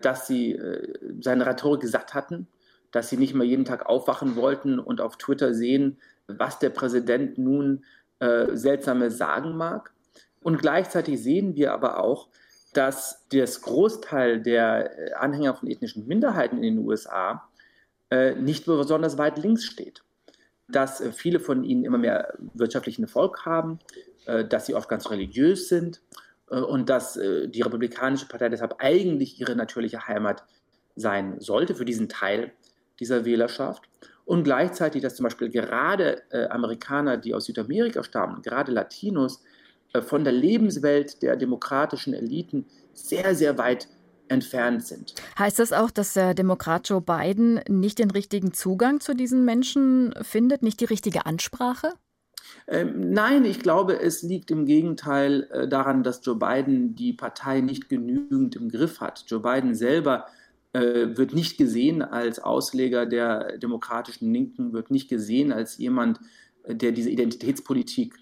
dass 0.01 0.27
sie 0.27 0.53
äh, 0.53 0.93
seine 1.21 1.47
Rhetorik 1.47 1.81
gesagt 1.81 2.15
hatten, 2.15 2.49
dass 2.91 3.09
sie 3.09 3.17
nicht 3.17 3.35
mehr 3.35 3.47
jeden 3.47 3.65
Tag 3.65 3.87
aufwachen 3.87 4.37
wollten 4.37 4.79
und 4.79 5.01
auf 5.01 5.17
Twitter 5.17 5.55
sehen, 5.55 5.99
was 6.27 6.59
der 6.59 6.71
Präsident 6.71 7.39
nun 7.39 7.85
seltsame 8.21 9.11
sagen 9.11 9.57
mag. 9.57 9.93
Und 10.45 10.59
gleichzeitig 10.59 11.23
sehen 11.23 11.57
wir 11.57 11.73
aber 11.73 12.05
auch, 12.05 12.29
dass 12.75 13.27
das 13.33 13.63
Großteil 13.63 14.43
der 14.43 14.99
äh, 14.99 15.13
Anhänger 15.15 15.55
von 15.55 15.71
ethnischen 15.71 16.07
Minderheiten 16.07 16.59
in 16.59 16.77
den 16.77 16.87
USA 16.87 17.49
äh, 18.11 18.35
nicht 18.35 18.67
besonders 18.67 19.17
weit 19.17 19.39
links 19.39 19.65
steht. 19.65 20.03
Dass 20.69 21.01
äh, 21.01 21.13
viele 21.13 21.41
von 21.41 21.65
ihnen 21.65 21.85
immer 21.85 21.97
mehr 21.97 22.35
wirtschaftlichen 22.53 23.05
Erfolg 23.05 23.47
haben, 23.47 23.79
äh, 24.27 24.45
dass 24.45 24.67
sie 24.67 24.75
oft 24.75 24.91
ganz 24.91 25.11
religiös 25.11 25.71
sind 25.71 26.03
äh, 26.51 26.61
und 26.61 26.91
dass 26.91 27.17
äh, 27.17 27.49
die 27.49 27.63
Republikanische 27.63 28.29
Partei 28.29 28.51
deshalb 28.51 28.75
eigentlich 28.81 29.41
ihre 29.41 29.57
natürliche 29.57 30.07
Heimat 30.09 30.45
sein 30.95 31.41
sollte 31.41 31.75
für 31.75 31.87
diesen 31.87 32.11
Teil 32.11 32.53
dieser 33.01 33.25
Wählerschaft. 33.25 33.85
Und 34.27 34.45
gleichzeitig, 34.45 35.03
dass 35.03 35.17
zum 35.17 35.25
Beispiel 35.25 35.51
gerade 35.51 36.23
Amerikaner, 36.49 37.19
die 37.19 37.35
aus 37.35 37.45
Südamerika 37.45 38.03
stammen, 38.03 38.41
gerade 38.41 38.73
Latinos, 38.73 39.43
von 40.03 40.25
der 40.25 40.33
Lebenswelt 40.33 41.23
der 41.23 41.37
demokratischen 41.37 42.15
Eliten 42.15 42.67
sehr, 42.93 43.35
sehr 43.35 43.59
weit 43.59 43.89
entfernt 44.29 44.87
sind. 44.87 45.15
Heißt 45.39 45.59
das 45.59 45.73
auch, 45.73 45.91
dass 45.91 46.15
der 46.15 46.35
Demokrat 46.35 46.89
Joe 46.89 47.01
Biden 47.01 47.61
nicht 47.69 47.99
den 47.99 48.11
richtigen 48.11 48.53
Zugang 48.53 49.01
zu 49.01 49.15
diesen 49.15 49.45
Menschen 49.45 50.15
findet, 50.23 50.63
nicht 50.63 50.81
die 50.81 50.87
richtige 50.87 51.27
Ansprache? 51.27 51.93
Ähm, 52.67 53.13
nein, 53.13 53.45
ich 53.45 53.61
glaube, 53.61 54.01
es 54.01 54.23
liegt 54.23 54.51
im 54.51 54.65
Gegenteil 54.65 55.49
äh, 55.51 55.69
daran, 55.69 56.03
dass 56.03 56.25
Joe 56.25 56.37
Biden 56.37 56.95
die 56.95 57.13
Partei 57.13 57.61
nicht 57.61 57.89
genügend 57.89 58.57
im 58.57 58.71
Griff 58.71 59.01
hat. 59.01 59.25
Joe 59.27 59.41
Biden 59.41 59.75
selber 59.75 60.27
äh, 60.73 61.17
wird 61.17 61.35
nicht 61.35 61.59
gesehen 61.59 62.03
als 62.03 62.39
Ausleger 62.39 63.07
der 63.07 63.59
demokratischen 63.59 64.33
Linken, 64.33 64.73
wird 64.73 64.91
nicht 64.91 65.09
gesehen 65.09 65.53
als 65.53 65.79
jemand, 65.79 66.21
äh, 66.65 66.75
der 66.75 66.93
diese 66.93 67.11
Identitätspolitik 67.11 68.15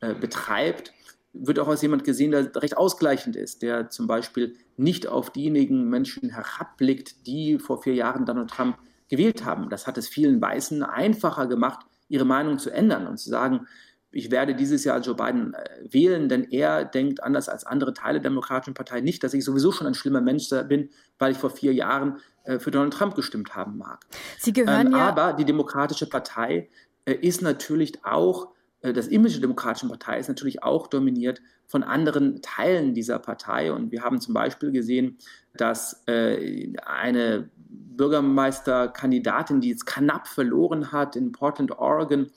äh, 0.00 0.14
betreibt, 0.14 0.92
wird 1.32 1.58
auch 1.58 1.68
als 1.68 1.82
jemand 1.82 2.04
gesehen, 2.04 2.32
der 2.32 2.54
recht 2.56 2.76
ausgleichend 2.76 3.36
ist, 3.36 3.62
der 3.62 3.90
zum 3.90 4.06
Beispiel 4.06 4.56
nicht 4.76 5.06
auf 5.06 5.30
diejenigen 5.30 5.88
Menschen 5.88 6.30
herabblickt, 6.30 7.26
die 7.26 7.58
vor 7.58 7.82
vier 7.82 7.94
Jahren 7.94 8.26
Donald 8.26 8.50
Trump 8.50 8.76
gewählt 9.08 9.44
haben. 9.44 9.68
Das 9.68 9.86
hat 9.86 9.98
es 9.98 10.08
vielen 10.08 10.40
Weißen 10.40 10.82
einfacher 10.82 11.46
gemacht, 11.46 11.86
ihre 12.08 12.24
Meinung 12.24 12.58
zu 12.58 12.70
ändern 12.70 13.06
und 13.06 13.18
zu 13.18 13.30
sagen, 13.30 13.66
ich 14.12 14.30
werde 14.30 14.54
dieses 14.54 14.84
Jahr 14.84 15.00
Joe 15.00 15.14
Biden 15.14 15.54
äh, 15.54 15.84
wählen, 15.88 16.28
denn 16.28 16.50
er 16.50 16.84
denkt 16.84 17.22
anders 17.22 17.48
als 17.48 17.64
andere 17.64 17.94
Teile 17.94 18.20
der 18.20 18.30
Demokratischen 18.30 18.74
Partei 18.74 19.00
nicht, 19.00 19.22
dass 19.22 19.34
ich 19.34 19.44
sowieso 19.44 19.70
schon 19.70 19.86
ein 19.86 19.94
schlimmer 19.94 20.20
Mensch 20.20 20.48
bin, 20.68 20.90
weil 21.18 21.32
ich 21.32 21.38
vor 21.38 21.50
vier 21.50 21.72
Jahren 21.72 22.18
äh, 22.44 22.58
für 22.58 22.70
Donald 22.72 22.92
Trump 22.92 23.14
gestimmt 23.14 23.54
haben 23.54 23.78
mag. 23.78 24.04
Sie 24.38 24.52
gehören 24.52 24.88
ähm, 24.88 24.92
ja 24.92 25.08
aber 25.08 25.34
die 25.34 25.44
Demokratische 25.44 26.08
Partei 26.08 26.68
äh, 27.04 27.14
ist 27.14 27.42
natürlich 27.42 28.04
auch, 28.04 28.48
das 28.82 29.08
Image 29.08 29.34
der 29.34 29.42
Demokratischen 29.42 29.88
Partei 29.88 30.18
ist 30.18 30.28
natürlich 30.28 30.62
auch 30.62 30.86
dominiert 30.86 31.40
von 31.66 31.82
anderen 31.82 32.40
Teilen 32.42 32.94
dieser 32.94 33.18
Partei. 33.18 33.72
Und 33.72 33.92
wir 33.92 34.02
haben 34.02 34.20
zum 34.20 34.32
Beispiel 34.32 34.72
gesehen, 34.72 35.18
dass 35.54 36.02
eine 36.06 37.50
Bürgermeisterkandidatin, 37.56 39.60
die 39.60 39.68
jetzt 39.68 39.84
knapp 39.84 40.26
verloren 40.26 40.92
hat 40.92 41.16
in 41.16 41.32
Portland, 41.32 41.72
Oregon, 41.72 42.30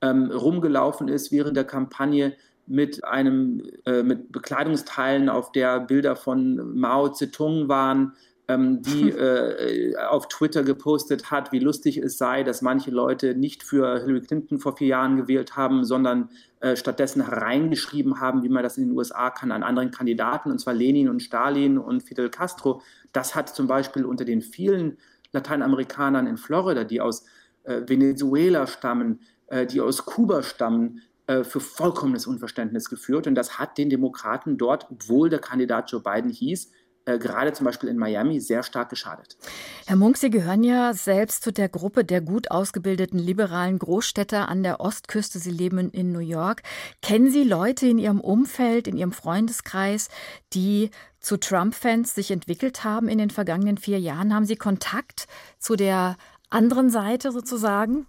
ähm, 0.00 0.30
rumgelaufen 0.30 1.08
ist 1.08 1.32
während 1.32 1.56
der 1.56 1.64
Kampagne 1.64 2.36
mit 2.66 3.04
einem 3.04 3.62
äh, 3.86 4.02
mit 4.02 4.30
Bekleidungsteilen, 4.30 5.28
auf 5.28 5.52
der 5.52 5.80
Bilder 5.80 6.16
von 6.16 6.78
Mao 6.78 7.08
Zedong 7.08 7.68
waren, 7.68 8.12
ähm, 8.48 8.82
die 8.82 9.10
äh, 9.10 9.96
auf 9.96 10.28
Twitter 10.28 10.62
gepostet 10.64 11.30
hat, 11.30 11.52
wie 11.52 11.58
lustig 11.58 11.98
es 11.98 12.18
sei, 12.18 12.42
dass 12.42 12.62
manche 12.62 12.90
Leute 12.90 13.34
nicht 13.34 13.62
für 13.62 14.00
Hillary 14.00 14.22
Clinton 14.22 14.58
vor 14.58 14.76
vier 14.76 14.88
Jahren 14.88 15.16
gewählt 15.16 15.56
haben, 15.56 15.84
sondern 15.84 16.30
äh, 16.60 16.74
stattdessen 16.74 17.22
hereingeschrieben 17.24 18.20
haben, 18.20 18.42
wie 18.42 18.48
man 18.48 18.62
das 18.62 18.78
in 18.78 18.88
den 18.88 18.96
USA 18.96 19.30
kann, 19.30 19.52
an 19.52 19.62
anderen 19.62 19.90
Kandidaten, 19.90 20.50
und 20.50 20.58
zwar 20.58 20.74
Lenin 20.74 21.08
und 21.08 21.22
Stalin 21.22 21.78
und 21.78 22.02
Fidel 22.02 22.30
Castro. 22.30 22.82
Das 23.12 23.34
hat 23.34 23.54
zum 23.54 23.66
Beispiel 23.66 24.04
unter 24.04 24.24
den 24.24 24.42
vielen 24.42 24.96
Lateinamerikanern 25.32 26.26
in 26.26 26.38
Florida, 26.38 26.84
die 26.84 27.00
aus 27.00 27.26
äh, 27.64 27.82
Venezuela 27.86 28.66
stammen, 28.66 29.20
äh, 29.48 29.66
die 29.66 29.80
aus 29.80 30.06
Kuba 30.06 30.42
stammen, 30.42 31.02
äh, 31.26 31.44
für 31.44 31.60
vollkommenes 31.60 32.26
Unverständnis 32.26 32.88
geführt. 32.88 33.26
Und 33.26 33.34
das 33.34 33.58
hat 33.58 33.76
den 33.76 33.90
Demokraten 33.90 34.56
dort, 34.56 34.86
obwohl 34.90 35.28
der 35.28 35.40
Kandidat 35.40 35.92
Joe 35.92 36.00
Biden 36.00 36.30
hieß, 36.30 36.66
äh, 36.66 36.70
gerade 37.16 37.52
zum 37.54 37.64
Beispiel 37.64 37.88
in 37.88 37.96
Miami 37.96 38.40
sehr 38.40 38.62
stark 38.62 38.90
geschadet. 38.90 39.38
Herr 39.86 39.96
Munk, 39.96 40.18
Sie 40.18 40.28
gehören 40.28 40.62
ja 40.62 40.92
selbst 40.92 41.42
zu 41.42 41.52
der 41.52 41.70
Gruppe 41.70 42.04
der 42.04 42.20
gut 42.20 42.50
ausgebildeten 42.50 43.18
liberalen 43.18 43.78
Großstädter 43.78 44.48
an 44.48 44.62
der 44.62 44.80
Ostküste. 44.80 45.38
Sie 45.38 45.50
leben 45.50 45.90
in 45.90 46.12
New 46.12 46.18
York. 46.18 46.62
Kennen 47.00 47.30
Sie 47.30 47.44
Leute 47.44 47.86
in 47.86 47.98
Ihrem 47.98 48.20
Umfeld, 48.20 48.86
in 48.86 48.96
Ihrem 48.96 49.12
Freundeskreis, 49.12 50.08
die 50.52 50.90
zu 51.20 51.38
Trump-Fans 51.38 52.14
sich 52.14 52.30
entwickelt 52.30 52.84
haben 52.84 53.08
in 53.08 53.18
den 53.18 53.30
vergangenen 53.30 53.78
vier 53.78 53.98
Jahren? 53.98 54.34
Haben 54.34 54.44
Sie 54.44 54.56
Kontakt 54.56 55.26
zu 55.58 55.76
der 55.76 56.16
anderen 56.50 56.90
Seite 56.90 57.32
sozusagen? 57.32 58.06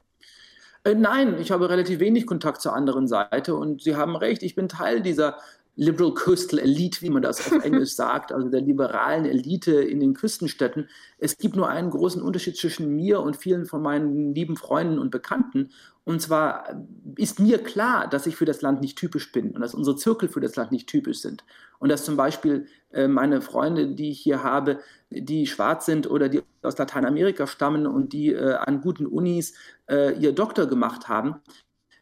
Äh, 0.84 0.96
nein, 0.96 1.40
ich 1.40 1.52
habe 1.52 1.70
relativ 1.70 2.00
wenig 2.00 2.26
Kontakt 2.26 2.62
zur 2.62 2.74
anderen 2.74 3.08
Seite 3.08 3.56
und 3.56 3.82
Sie 3.84 3.96
haben 3.96 4.16
recht, 4.16 4.44
ich 4.44 4.56
bin 4.56 4.70
Teil 4.70 5.02
dieser 5.02 5.38
Liberal 5.80 6.14
Coastal 6.14 6.60
Elite, 6.60 7.02
wie 7.02 7.10
man 7.10 7.22
das 7.22 7.40
auf 7.40 7.52
Englisch 7.64 7.92
sagt, 7.92 8.34
also 8.34 8.50
der 8.50 8.60
liberalen 8.60 9.24
Elite 9.26 9.72
in 9.82 10.02
den 10.02 10.14
Küstenstädten. 10.14 10.90
Es 11.18 11.38
gibt 11.38 11.56
nur 11.56 11.70
einen 11.70 11.90
großen 11.90 12.22
Unterschied 12.22 12.58
zwischen 12.58 12.94
mir 12.98 13.22
und 13.22 13.38
vielen 13.38 13.66
von 13.66 13.82
meinen 13.82 14.36
lieben 14.36 14.58
Freunden 14.58 15.00
und 15.00 15.10
Bekannten. 15.10 15.70
Und 16.04 16.22
zwar 16.22 16.86
ist 17.16 17.40
mir 17.40 17.60
klar, 17.64 18.10
dass 18.10 18.28
ich 18.28 18.36
für 18.36 18.44
das 18.44 18.62
Land 18.62 18.82
nicht 18.82 18.98
typisch 18.98 19.32
bin 19.32 19.52
und 19.52 19.62
dass 19.62 19.74
unsere 19.74 19.96
Zirkel 19.96 20.28
für 20.28 20.42
das 20.42 20.58
Land 20.58 20.74
nicht 20.74 20.88
typisch 20.88 21.22
sind. 21.22 21.46
Und 21.80 21.88
dass 21.88 22.04
zum 22.04 22.18
Beispiel 22.18 22.68
äh, 22.92 23.08
meine 23.08 23.40
Freunde, 23.40 23.96
die 23.96 24.10
ich 24.10 24.20
hier 24.20 24.44
habe, 24.44 24.80
die 25.10 25.48
schwarz 25.48 25.86
sind 25.86 26.12
oder 26.12 26.28
die 26.28 26.42
aus 26.62 26.78
Lateinamerika 26.78 27.48
stammen 27.48 27.88
und 27.88 28.12
die 28.12 28.34
äh, 28.34 28.56
an 28.56 28.82
guten 28.82 29.06
Unis 29.06 29.54
äh, 29.90 30.14
ihr 30.20 30.34
Doktor 30.34 30.66
gemacht 30.66 31.08
haben, 31.08 31.36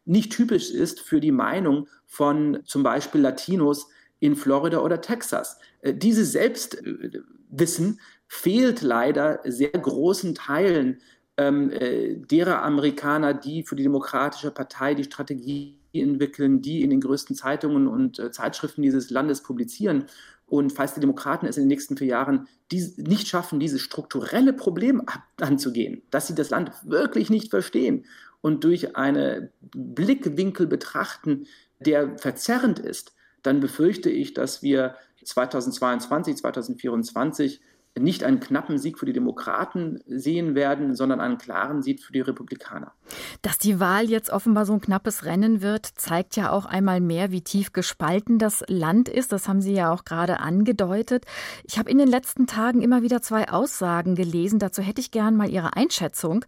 nicht 0.08 0.32
typisch 0.32 0.72
ist 0.72 1.00
für 1.02 1.20
die 1.20 1.32
Meinung 1.32 1.88
von 2.06 2.60
zum 2.66 2.84
Beispiel 2.84 3.22
Latinos 3.22 3.88
in 4.20 4.36
Florida 4.36 4.80
oder 4.80 5.02
Texas. 5.02 5.60
Äh, 5.82 5.94
dieses 5.94 6.32
Selbstwissen 6.32 8.00
fehlt 8.28 8.82
leider 8.82 9.40
sehr 9.46 9.70
großen 9.70 10.36
Teilen 10.36 11.00
ähm, 11.38 11.70
äh, 11.72 12.16
derer 12.16 12.64
Amerikaner, 12.64 13.34
die 13.34 13.64
für 13.64 13.76
die 13.76 13.84
Demokratische 13.84 14.52
Partei 14.52 14.96
die 14.96 15.04
Strategie 15.04 15.78
entwickeln, 15.94 16.62
die 16.62 16.82
in 16.82 16.90
den 16.90 17.02
größten 17.02 17.36
Zeitungen 17.36 17.88
und 17.88 18.20
äh, 18.20 18.32
Zeitschriften 18.32 18.82
dieses 18.82 19.10
Landes 19.10 19.44
publizieren. 19.44 20.06
Und 20.46 20.72
falls 20.72 20.94
die 20.94 21.02
Demokraten 21.02 21.46
es 21.46 21.58
in 21.58 21.64
den 21.64 21.68
nächsten 21.68 21.98
vier 21.98 22.08
Jahren 22.08 22.48
nicht 22.72 23.28
schaffen, 23.28 23.60
dieses 23.60 23.82
strukturelle 23.82 24.54
Problem 24.54 25.04
anzugehen, 25.42 26.04
dass 26.10 26.28
sie 26.28 26.36
das 26.36 26.50
Land 26.50 26.72
wirklich 26.86 27.30
nicht 27.30 27.50
verstehen 27.50 28.06
und 28.42 28.64
durch 28.64 28.96
einen 28.96 29.50
Blickwinkel 29.62 30.68
betrachten, 30.68 31.48
der 31.80 32.18
verzerrend 32.18 32.80
ist, 32.80 33.14
dann 33.44 33.60
befürchte 33.60 34.10
ich, 34.10 34.34
dass 34.34 34.62
wir 34.64 34.96
2022, 35.24 36.38
2024 36.38 37.62
nicht 38.00 38.24
einen 38.24 38.40
knappen 38.40 38.78
Sieg 38.78 39.00
für 39.00 39.06
die 39.06 39.14
Demokraten 39.14 40.00
sehen 40.08 40.56
werden, 40.56 40.96
sondern 40.96 41.20
einen 41.20 41.38
klaren 41.38 41.82
Sieg 41.82 42.02
für 42.02 42.14
die 42.14 42.22
Republikaner. 42.22 42.94
Dass 43.42 43.58
die 43.58 43.80
Wahl 43.80 44.10
jetzt 44.10 44.30
offenbar 44.30 44.66
so 44.66 44.74
ein 44.74 44.82
knappes 44.82 45.26
Rennen 45.26 45.62
wird, 45.62 45.86
zeigt 45.86 46.36
ja 46.36 46.52
auch 46.52 46.66
einmal 46.66 47.00
mehr, 47.00 47.32
wie 47.32 47.42
tief 47.42 47.74
gespalten 47.74 48.40
das 48.40 48.64
Land 48.68 49.10
ist. 49.10 49.32
Das 49.32 49.48
haben 49.48 49.62
Sie 49.62 49.74
ja 49.74 49.92
auch 49.92 50.06
gerade 50.06 50.40
angedeutet. 50.40 51.26
Ich 51.64 51.78
habe 51.78 51.90
in 51.90 51.98
den 51.98 52.08
letzten 52.08 52.48
Tagen 52.48 52.82
immer 52.82 53.02
wieder 53.02 53.22
zwei 53.22 53.50
Aussagen 53.50 54.16
gelesen. 54.16 54.60
Dazu 54.60 54.82
hätte 54.82 55.02
ich 55.02 55.12
gern 55.12 55.36
mal 55.36 55.50
Ihre 55.50 55.76
Einschätzung. 55.76 56.46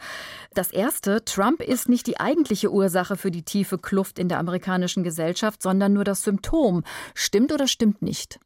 Das 0.53 0.71
erste, 0.71 1.23
Trump 1.25 1.61
ist 1.61 1.89
nicht 1.89 2.07
die 2.07 2.19
eigentliche 2.19 2.71
Ursache 2.71 3.15
für 3.15 3.31
die 3.31 3.43
tiefe 3.43 3.77
Kluft 3.77 4.19
in 4.19 4.29
der 4.29 4.39
amerikanischen 4.39 5.03
Gesellschaft, 5.03 5.61
sondern 5.61 5.93
nur 5.93 6.03
das 6.03 6.23
Symptom. 6.23 6.83
Stimmt 7.13 7.51
oder 7.51 7.67
stimmt 7.67 8.01
nicht? 8.01 8.39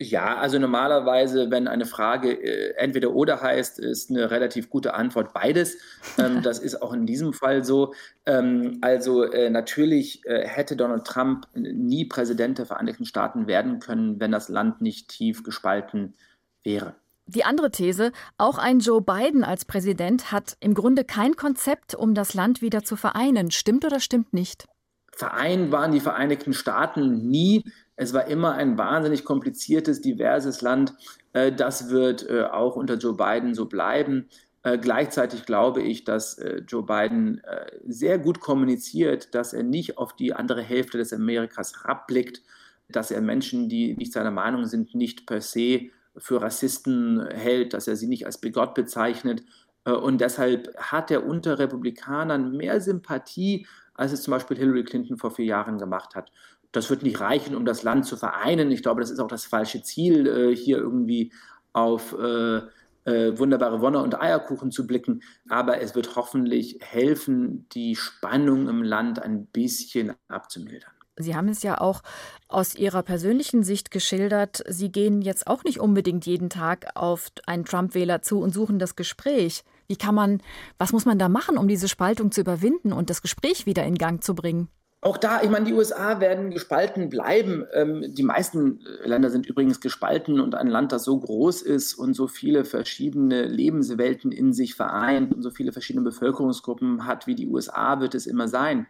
Ja, 0.00 0.36
also 0.36 0.60
normalerweise, 0.60 1.50
wenn 1.50 1.66
eine 1.66 1.84
Frage 1.84 2.30
äh, 2.30 2.74
entweder 2.76 3.12
oder 3.14 3.40
heißt, 3.40 3.80
ist 3.80 4.10
eine 4.10 4.30
relativ 4.30 4.70
gute 4.70 4.94
Antwort 4.94 5.32
beides. 5.32 5.76
Ähm, 6.18 6.40
das 6.42 6.60
ist 6.60 6.80
auch 6.82 6.92
in 6.92 7.04
diesem 7.04 7.32
Fall 7.32 7.64
so. 7.64 7.94
Ähm, 8.24 8.78
also 8.80 9.24
äh, 9.24 9.50
natürlich 9.50 10.24
äh, 10.24 10.46
hätte 10.46 10.76
Donald 10.76 11.04
Trump 11.04 11.48
nie 11.54 12.04
Präsident 12.04 12.58
der 12.58 12.66
Vereinigten 12.66 13.06
Staaten 13.06 13.48
werden 13.48 13.80
können, 13.80 14.20
wenn 14.20 14.30
das 14.30 14.48
Land 14.48 14.80
nicht 14.80 15.08
tief 15.08 15.42
gespalten 15.42 16.14
wäre. 16.62 16.94
Die 17.26 17.44
andere 17.44 17.72
These, 17.72 18.12
auch 18.38 18.56
ein 18.56 18.78
Joe 18.78 19.02
Biden 19.02 19.42
als 19.42 19.64
Präsident 19.64 20.30
hat 20.30 20.56
im 20.60 20.74
Grunde 20.74 21.04
kein 21.04 21.34
Konzept, 21.34 21.94
um 21.94 22.14
das 22.14 22.34
Land 22.34 22.62
wieder 22.62 22.84
zu 22.84 22.94
vereinen. 22.94 23.50
Stimmt 23.50 23.84
oder 23.84 23.98
stimmt 23.98 24.32
nicht? 24.32 24.66
Vereint 25.12 25.72
waren 25.72 25.90
die 25.90 26.00
Vereinigten 26.00 26.54
Staaten 26.54 27.28
nie. 27.28 27.64
Es 28.00 28.14
war 28.14 28.28
immer 28.28 28.54
ein 28.54 28.78
wahnsinnig 28.78 29.24
kompliziertes, 29.24 30.00
diverses 30.00 30.62
Land. 30.62 30.94
Äh, 31.32 31.50
das 31.52 31.90
wird 31.90 32.28
äh, 32.30 32.44
auch 32.44 32.76
unter 32.76 32.94
Joe 32.94 33.14
Biden 33.14 33.54
so 33.54 33.66
bleiben. 33.66 34.28
Äh, 34.62 34.78
gleichzeitig 34.78 35.44
glaube 35.46 35.82
ich, 35.82 36.04
dass 36.04 36.40
Joe 36.68 36.84
Biden 36.84 37.42
sehr 37.86 38.18
gut 38.18 38.38
kommuniziert, 38.40 39.34
dass 39.34 39.52
er 39.52 39.64
nicht 39.64 39.98
auf 39.98 40.14
die 40.14 40.32
andere 40.32 40.62
Hälfte 40.62 40.96
des 40.98 41.12
Amerikas 41.12 41.82
herabblickt, 41.82 42.42
dass 42.88 43.10
er 43.10 43.20
Menschen, 43.20 43.68
die 43.68 43.94
nicht 43.96 44.12
seiner 44.12 44.30
Meinung 44.30 44.66
sind, 44.66 44.94
nicht 44.94 45.26
per 45.26 45.40
se 45.40 45.90
für 46.16 46.40
Rassisten 46.40 47.26
hält, 47.26 47.74
dass 47.74 47.88
er 47.88 47.96
sie 47.96 48.06
nicht 48.06 48.26
als 48.26 48.38
Begott 48.38 48.74
bezeichnet. 48.74 49.42
Und 49.84 50.20
deshalb 50.20 50.74
hat 50.76 51.10
er 51.10 51.26
unter 51.26 51.58
Republikanern 51.58 52.56
mehr 52.56 52.80
Sympathie, 52.80 53.66
als 53.94 54.12
es 54.12 54.22
zum 54.22 54.32
Beispiel 54.32 54.56
Hillary 54.56 54.84
Clinton 54.84 55.16
vor 55.16 55.30
vier 55.30 55.46
Jahren 55.46 55.78
gemacht 55.78 56.14
hat 56.14 56.30
das 56.72 56.90
wird 56.90 57.02
nicht 57.02 57.20
reichen, 57.20 57.56
um 57.56 57.64
das 57.64 57.82
Land 57.82 58.06
zu 58.06 58.16
vereinen. 58.16 58.70
Ich 58.70 58.82
glaube, 58.82 59.00
das 59.00 59.10
ist 59.10 59.20
auch 59.20 59.28
das 59.28 59.46
falsche 59.46 59.82
Ziel, 59.82 60.26
äh, 60.26 60.56
hier 60.56 60.78
irgendwie 60.78 61.32
auf 61.72 62.14
äh, 62.18 62.60
äh, 63.04 63.38
wunderbare 63.38 63.80
Wonne 63.80 64.02
und 64.02 64.20
Eierkuchen 64.20 64.70
zu 64.70 64.86
blicken. 64.86 65.22
Aber 65.48 65.80
es 65.80 65.94
wird 65.94 66.14
hoffentlich 66.16 66.78
helfen, 66.80 67.66
die 67.70 67.96
Spannung 67.96 68.68
im 68.68 68.82
Land 68.82 69.20
ein 69.20 69.46
bisschen 69.46 70.12
abzumildern. 70.28 70.90
Sie 71.20 71.34
haben 71.34 71.48
es 71.48 71.62
ja 71.62 71.80
auch 71.80 72.02
aus 72.46 72.76
Ihrer 72.76 73.02
persönlichen 73.02 73.64
Sicht 73.64 73.90
geschildert. 73.90 74.62
Sie 74.68 74.92
gehen 74.92 75.20
jetzt 75.20 75.48
auch 75.48 75.64
nicht 75.64 75.80
unbedingt 75.80 76.26
jeden 76.26 76.48
Tag 76.48 76.86
auf 76.94 77.32
einen 77.46 77.64
Trump-Wähler 77.64 78.22
zu 78.22 78.38
und 78.40 78.54
suchen 78.54 78.78
das 78.78 78.94
Gespräch. 78.94 79.64
Wie 79.88 79.96
kann 79.96 80.14
man, 80.14 80.42
was 80.76 80.92
muss 80.92 81.06
man 81.06 81.18
da 81.18 81.28
machen, 81.28 81.58
um 81.58 81.66
diese 81.66 81.88
Spaltung 81.88 82.30
zu 82.30 82.40
überwinden 82.40 82.92
und 82.92 83.10
das 83.10 83.22
Gespräch 83.22 83.66
wieder 83.66 83.84
in 83.84 83.96
Gang 83.96 84.22
zu 84.22 84.34
bringen? 84.34 84.68
Auch 85.08 85.16
da, 85.16 85.40
ich 85.40 85.48
meine, 85.48 85.64
die 85.64 85.72
USA 85.72 86.20
werden 86.20 86.50
gespalten 86.50 87.08
bleiben. 87.08 87.64
Ähm, 87.72 88.14
die 88.14 88.22
meisten 88.22 88.80
Länder 89.02 89.30
sind 89.30 89.46
übrigens 89.46 89.80
gespalten 89.80 90.38
und 90.38 90.54
ein 90.54 90.66
Land, 90.66 90.92
das 90.92 91.04
so 91.04 91.18
groß 91.18 91.62
ist 91.62 91.94
und 91.94 92.12
so 92.12 92.26
viele 92.26 92.66
verschiedene 92.66 93.44
Lebenswelten 93.44 94.32
in 94.32 94.52
sich 94.52 94.74
vereint 94.74 95.34
und 95.34 95.40
so 95.40 95.50
viele 95.50 95.72
verschiedene 95.72 96.04
Bevölkerungsgruppen 96.04 97.06
hat 97.06 97.26
wie 97.26 97.34
die 97.34 97.46
USA, 97.46 98.00
wird 98.00 98.14
es 98.14 98.26
immer 98.26 98.48
sein. 98.48 98.86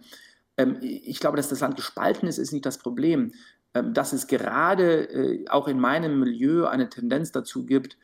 Ähm, 0.57 0.79
ich 0.81 1.21
glaube, 1.21 1.37
dass 1.37 1.51
das 1.51 1.61
Land 1.61 1.77
gespalten 1.77 2.29
ist, 2.29 2.39
ist 2.39 2.53
nicht 2.53 2.67
das 2.67 2.79
Problem. 2.79 3.31
Ähm, 3.73 3.95
dass 3.95 4.13
es 4.13 4.27
gerade 4.27 5.09
äh, 5.11 5.49
auch 5.49 5.69
in 5.69 5.79
meinem 5.79 6.19
Milieu 6.19 6.67
eine 6.67 6.89
Tendenz 6.89 7.31
dazu 7.31 7.65
gibt, 7.65 7.97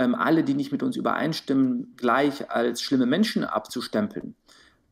ähm, 0.00 0.16
alle, 0.16 0.42
die 0.42 0.54
nicht 0.54 0.72
mit 0.72 0.82
uns 0.82 0.96
übereinstimmen, 0.96 1.94
gleich 1.96 2.50
als 2.50 2.82
schlimme 2.82 3.06
Menschen 3.06 3.44
abzustempeln. 3.44 4.34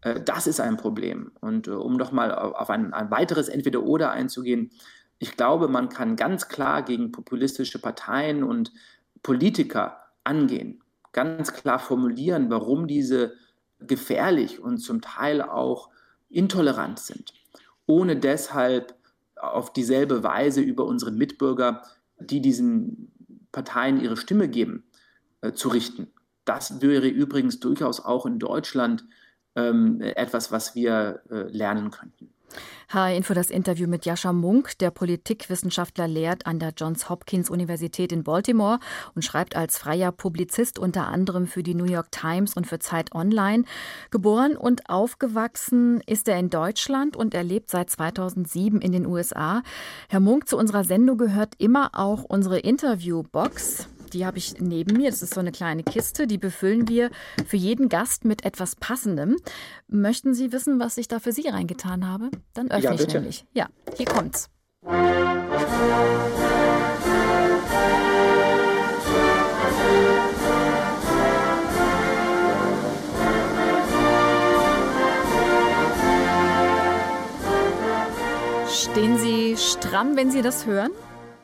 Äh, 0.03 0.21
das 0.21 0.47
ist 0.47 0.61
ein 0.61 0.77
Problem. 0.77 1.33
Und 1.41 1.69
äh, 1.69 1.73
um 1.73 1.97
nochmal 1.97 2.35
auf 2.35 2.71
ein, 2.71 2.93
ein 2.93 3.11
weiteres 3.11 3.49
Entweder-Oder 3.49 4.11
einzugehen, 4.11 4.71
ich 5.19 5.37
glaube, 5.37 5.69
man 5.69 5.89
kann 5.89 6.17
ganz 6.17 6.49
klar 6.49 6.83
gegen 6.83 7.11
populistische 7.11 7.81
Parteien 7.81 8.45
und 8.45 8.73
Politiker 9.23 9.99
angehen, 10.23 10.83
ganz 11.13 11.53
klar 11.53 11.81
formulieren, 11.81 12.51
warum 12.51 12.87
diese 12.87 13.35
gefährlich 13.81 14.61
und 14.61 14.79
zum 14.79 15.01
Teil 15.01 15.43
auch 15.43 15.91
intolerant 16.29 16.99
sind, 16.99 17.33
ohne 17.87 18.17
deshalb 18.17 18.95
auf 19.35 19.73
dieselbe 19.73 20.23
Weise 20.23 20.61
über 20.61 20.85
unsere 20.85 21.11
Mitbürger, 21.11 21.83
die 22.21 22.41
diesen 22.41 23.13
Parteien 23.53 24.01
ihre 24.01 24.17
Stimme 24.17 24.49
geben, 24.49 24.85
äh, 25.41 25.53
zu 25.53 25.69
richten. 25.69 26.09
Das 26.45 26.81
wäre 26.81 27.09
übrigens 27.09 27.61
durchaus 27.61 28.01
auch 28.01 28.27
in 28.27 28.39
Deutschland 28.39 29.05
ähm, 29.57 30.01
etwas, 30.01 30.53
was 30.53 30.75
wir 30.75 31.23
äh, 31.31 31.43
lernen 31.51 31.91
könnten. 31.91 32.31
HR-Info 32.89 33.35
das 33.35 33.51
Interview 33.51 33.87
mit 33.87 34.07
Jascha 34.07 34.33
Munk, 34.33 34.79
der 34.79 34.91
Politikwissenschaftler 34.91 36.09
lehrt 36.09 36.47
an 36.47 36.59
der 36.59 36.73
Johns 36.75 37.11
Hopkins 37.11 37.51
Universität 37.51 38.13
in 38.13 38.25
Baltimore 38.25 38.79
und 39.15 39.23
schreibt 39.23 39.57
als 39.57 39.77
freier 39.77 40.11
Publizist 40.11 40.79
unter 40.79 41.09
anderem 41.09 41.47
für 41.47 41.63
die 41.63 41.75
New 41.75 41.85
York 41.85 42.11
Times 42.11 42.55
und 42.55 42.67
für 42.67 42.79
Zeit 42.79 43.15
Online. 43.15 43.65
Geboren 44.11 44.57
und 44.57 44.89
aufgewachsen 44.89 46.01
ist 46.07 46.29
er 46.29 46.39
in 46.39 46.49
Deutschland 46.49 47.15
und 47.15 47.35
er 47.35 47.45
lebt 47.45 47.69
seit 47.69 47.91
2007 47.91 48.81
in 48.81 48.93
den 48.93 49.05
USA. 49.05 49.63
Herr 50.09 50.21
Munk, 50.21 50.49
zu 50.49 50.57
unserer 50.57 50.85
Sendung 50.85 51.19
gehört 51.19 51.55
immer 51.59 51.91
auch 51.93 52.25
unsere 52.25 52.59
Interviewbox. 52.59 53.89
Die 54.11 54.27
habe 54.27 54.39
ich 54.39 54.61
neben 54.61 54.97
mir. 54.97 55.11
Das 55.11 55.23
ist 55.23 55.35
so 55.35 55.41
eine 55.41 55.53
kleine 55.53 55.83
Kiste. 55.83 56.27
Die 56.27 56.39
befüllen 56.39 56.89
wir 56.89 57.11
für 57.47 57.57
jeden 57.57 57.89
Gast 57.89 58.25
mit 58.25 58.45
etwas 58.45 58.77
Passendem. 58.77 59.37
Möchten 59.87 60.35
Sie 60.35 60.53
wissen, 60.53 60.81
was 60.81 60.99
ich 60.99 61.09
da 61.09 61.19
für 61.19 61.33
Sie 61.33 61.49
reingetan 61.49 62.09
habe? 62.09 62.31
Dann 62.55 62.71
öffne 62.71 62.85
ja, 62.85 62.95
ich 62.95 63.13
nämlich. 63.13 63.45
Ja, 63.53 63.69
hier 63.97 64.07
kommt's. 64.07 64.49
Stehen 78.71 79.19
Sie 79.19 79.57
stramm, 79.57 80.17
wenn 80.17 80.31
Sie 80.31 80.43
das 80.43 80.67
hören? 80.67 80.93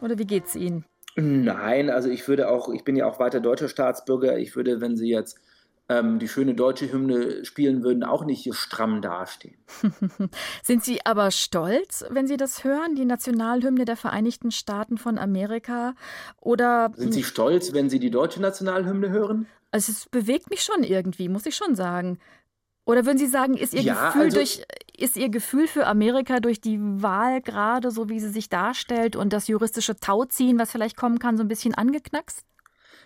Oder 0.00 0.18
wie 0.18 0.26
geht's 0.26 0.54
Ihnen? 0.54 0.84
Nein, 1.16 1.90
also 1.90 2.08
ich 2.08 2.26
würde 2.26 2.48
auch, 2.48 2.72
ich 2.72 2.84
bin 2.84 2.96
ja 2.96 3.06
auch 3.06 3.18
weiter 3.18 3.40
deutscher 3.40 3.68
Staatsbürger, 3.68 4.38
ich 4.38 4.56
würde, 4.56 4.80
wenn 4.80 4.96
Sie 4.96 5.08
jetzt 5.08 5.38
ähm, 5.88 6.18
die 6.18 6.28
schöne 6.28 6.54
deutsche 6.54 6.90
Hymne 6.90 7.44
spielen 7.44 7.82
würden, 7.84 8.04
auch 8.04 8.24
nicht 8.24 8.42
hier 8.42 8.54
stramm 8.54 9.02
dastehen. 9.02 9.56
Sind 10.62 10.82
Sie 10.82 11.04
aber 11.04 11.30
stolz, 11.30 12.04
wenn 12.10 12.26
Sie 12.26 12.36
das 12.36 12.64
hören, 12.64 12.94
die 12.94 13.04
Nationalhymne 13.04 13.84
der 13.84 13.96
Vereinigten 13.96 14.50
Staaten 14.50 14.96
von 14.96 15.18
Amerika? 15.18 15.94
Oder 16.40 16.90
sind 16.96 17.12
Sie 17.12 17.22
stolz, 17.22 17.74
wenn 17.74 17.90
Sie 17.90 17.98
die 17.98 18.10
deutsche 18.10 18.40
Nationalhymne 18.40 19.10
hören? 19.10 19.46
Also 19.70 19.92
es 19.92 20.06
bewegt 20.08 20.50
mich 20.50 20.62
schon 20.62 20.84
irgendwie, 20.84 21.28
muss 21.28 21.46
ich 21.46 21.56
schon 21.56 21.74
sagen. 21.74 22.18
Oder 22.86 23.06
würden 23.06 23.18
Sie 23.18 23.26
sagen, 23.26 23.56
ist 23.56 23.74
Ihr, 23.74 23.82
ja, 23.82 24.06
Gefühl 24.06 24.22
also, 24.22 24.36
durch, 24.36 24.64
ist 24.96 25.16
Ihr 25.16 25.28
Gefühl 25.28 25.66
für 25.66 25.86
Amerika 25.86 26.40
durch 26.40 26.60
die 26.60 26.78
Wahl 26.80 27.40
gerade, 27.40 27.90
so 27.90 28.08
wie 28.08 28.20
sie 28.20 28.28
sich 28.28 28.48
darstellt, 28.48 29.16
und 29.16 29.32
das 29.32 29.48
juristische 29.48 29.96
Tauziehen, 29.96 30.58
was 30.58 30.70
vielleicht 30.70 30.96
kommen 30.96 31.18
kann, 31.18 31.36
so 31.36 31.42
ein 31.42 31.48
bisschen 31.48 31.74
angeknackst? 31.74 32.44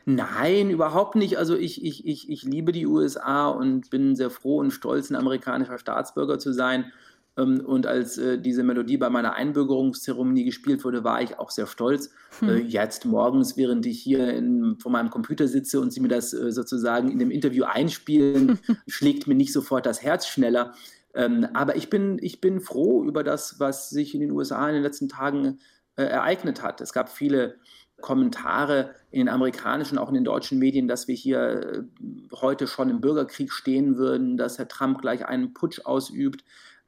Nein, 0.04 0.70
überhaupt 0.70 1.16
nicht. 1.16 1.36
Also 1.38 1.56
ich, 1.56 1.84
ich, 1.84 2.06
ich, 2.06 2.30
ich 2.30 2.42
liebe 2.42 2.72
die 2.72 2.86
USA 2.86 3.48
und 3.48 3.90
bin 3.90 4.16
sehr 4.16 4.30
froh 4.30 4.58
und 4.58 4.70
stolz, 4.70 5.10
ein 5.10 5.16
amerikanischer 5.16 5.78
Staatsbürger 5.78 6.38
zu 6.38 6.52
sein. 6.52 6.92
Ähm, 7.38 7.60
und 7.64 7.86
als 7.86 8.18
äh, 8.18 8.38
diese 8.38 8.62
Melodie 8.62 8.96
bei 8.96 9.10
meiner 9.10 9.34
Einbürgerungszeremonie 9.34 10.44
gespielt 10.44 10.84
wurde, 10.84 11.04
war 11.04 11.22
ich 11.22 11.38
auch 11.38 11.50
sehr 11.50 11.66
stolz. 11.66 12.10
Hm. 12.40 12.48
Äh, 12.48 12.56
jetzt 12.58 13.04
morgens, 13.04 13.56
während 13.56 13.86
ich 13.86 14.00
hier 14.00 14.32
in, 14.34 14.78
vor 14.78 14.90
meinem 14.90 15.10
Computer 15.10 15.46
sitze 15.46 15.80
und 15.80 15.92
Sie 15.92 16.00
mir 16.00 16.08
das 16.08 16.32
äh, 16.32 16.50
sozusagen 16.50 17.10
in 17.10 17.18
dem 17.18 17.30
Interview 17.30 17.64
einspielen, 17.64 18.58
schlägt 18.88 19.26
mir 19.26 19.34
nicht 19.34 19.52
sofort 19.52 19.86
das 19.86 20.02
Herz 20.02 20.26
schneller. 20.26 20.74
Ähm, 21.18 21.46
aber 21.52 21.76
ich 21.76 21.90
bin, 21.90 22.18
ich 22.22 22.40
bin 22.40 22.60
froh 22.60 23.04
über 23.04 23.22
das, 23.22 23.60
was 23.60 23.90
sich 23.90 24.14
in 24.14 24.20
den 24.20 24.30
USA 24.30 24.66
in 24.68 24.74
den 24.74 24.82
letzten 24.82 25.10
Tagen 25.10 25.58
ereignet 25.96 26.62
hat. 26.62 26.80
Es 26.80 26.92
gab 26.92 27.08
viele 27.08 27.56
Kommentare 28.00 28.94
in 29.10 29.18
den 29.18 29.28
amerikanischen, 29.28 29.98
auch 29.98 30.08
in 30.08 30.14
den 30.14 30.24
deutschen 30.24 30.58
Medien, 30.58 30.86
dass 30.86 31.08
wir 31.08 31.16
hier 31.16 31.88
heute 32.32 32.66
schon 32.68 32.90
im 32.90 33.00
Bürgerkrieg 33.00 33.52
stehen 33.52 33.96
würden, 33.96 34.36
dass 34.36 34.58
Herr 34.58 34.68
Trump 34.68 35.00
gleich 35.00 35.26
einen 35.26 35.52
Putsch 35.52 35.80
ausübt 35.84 36.44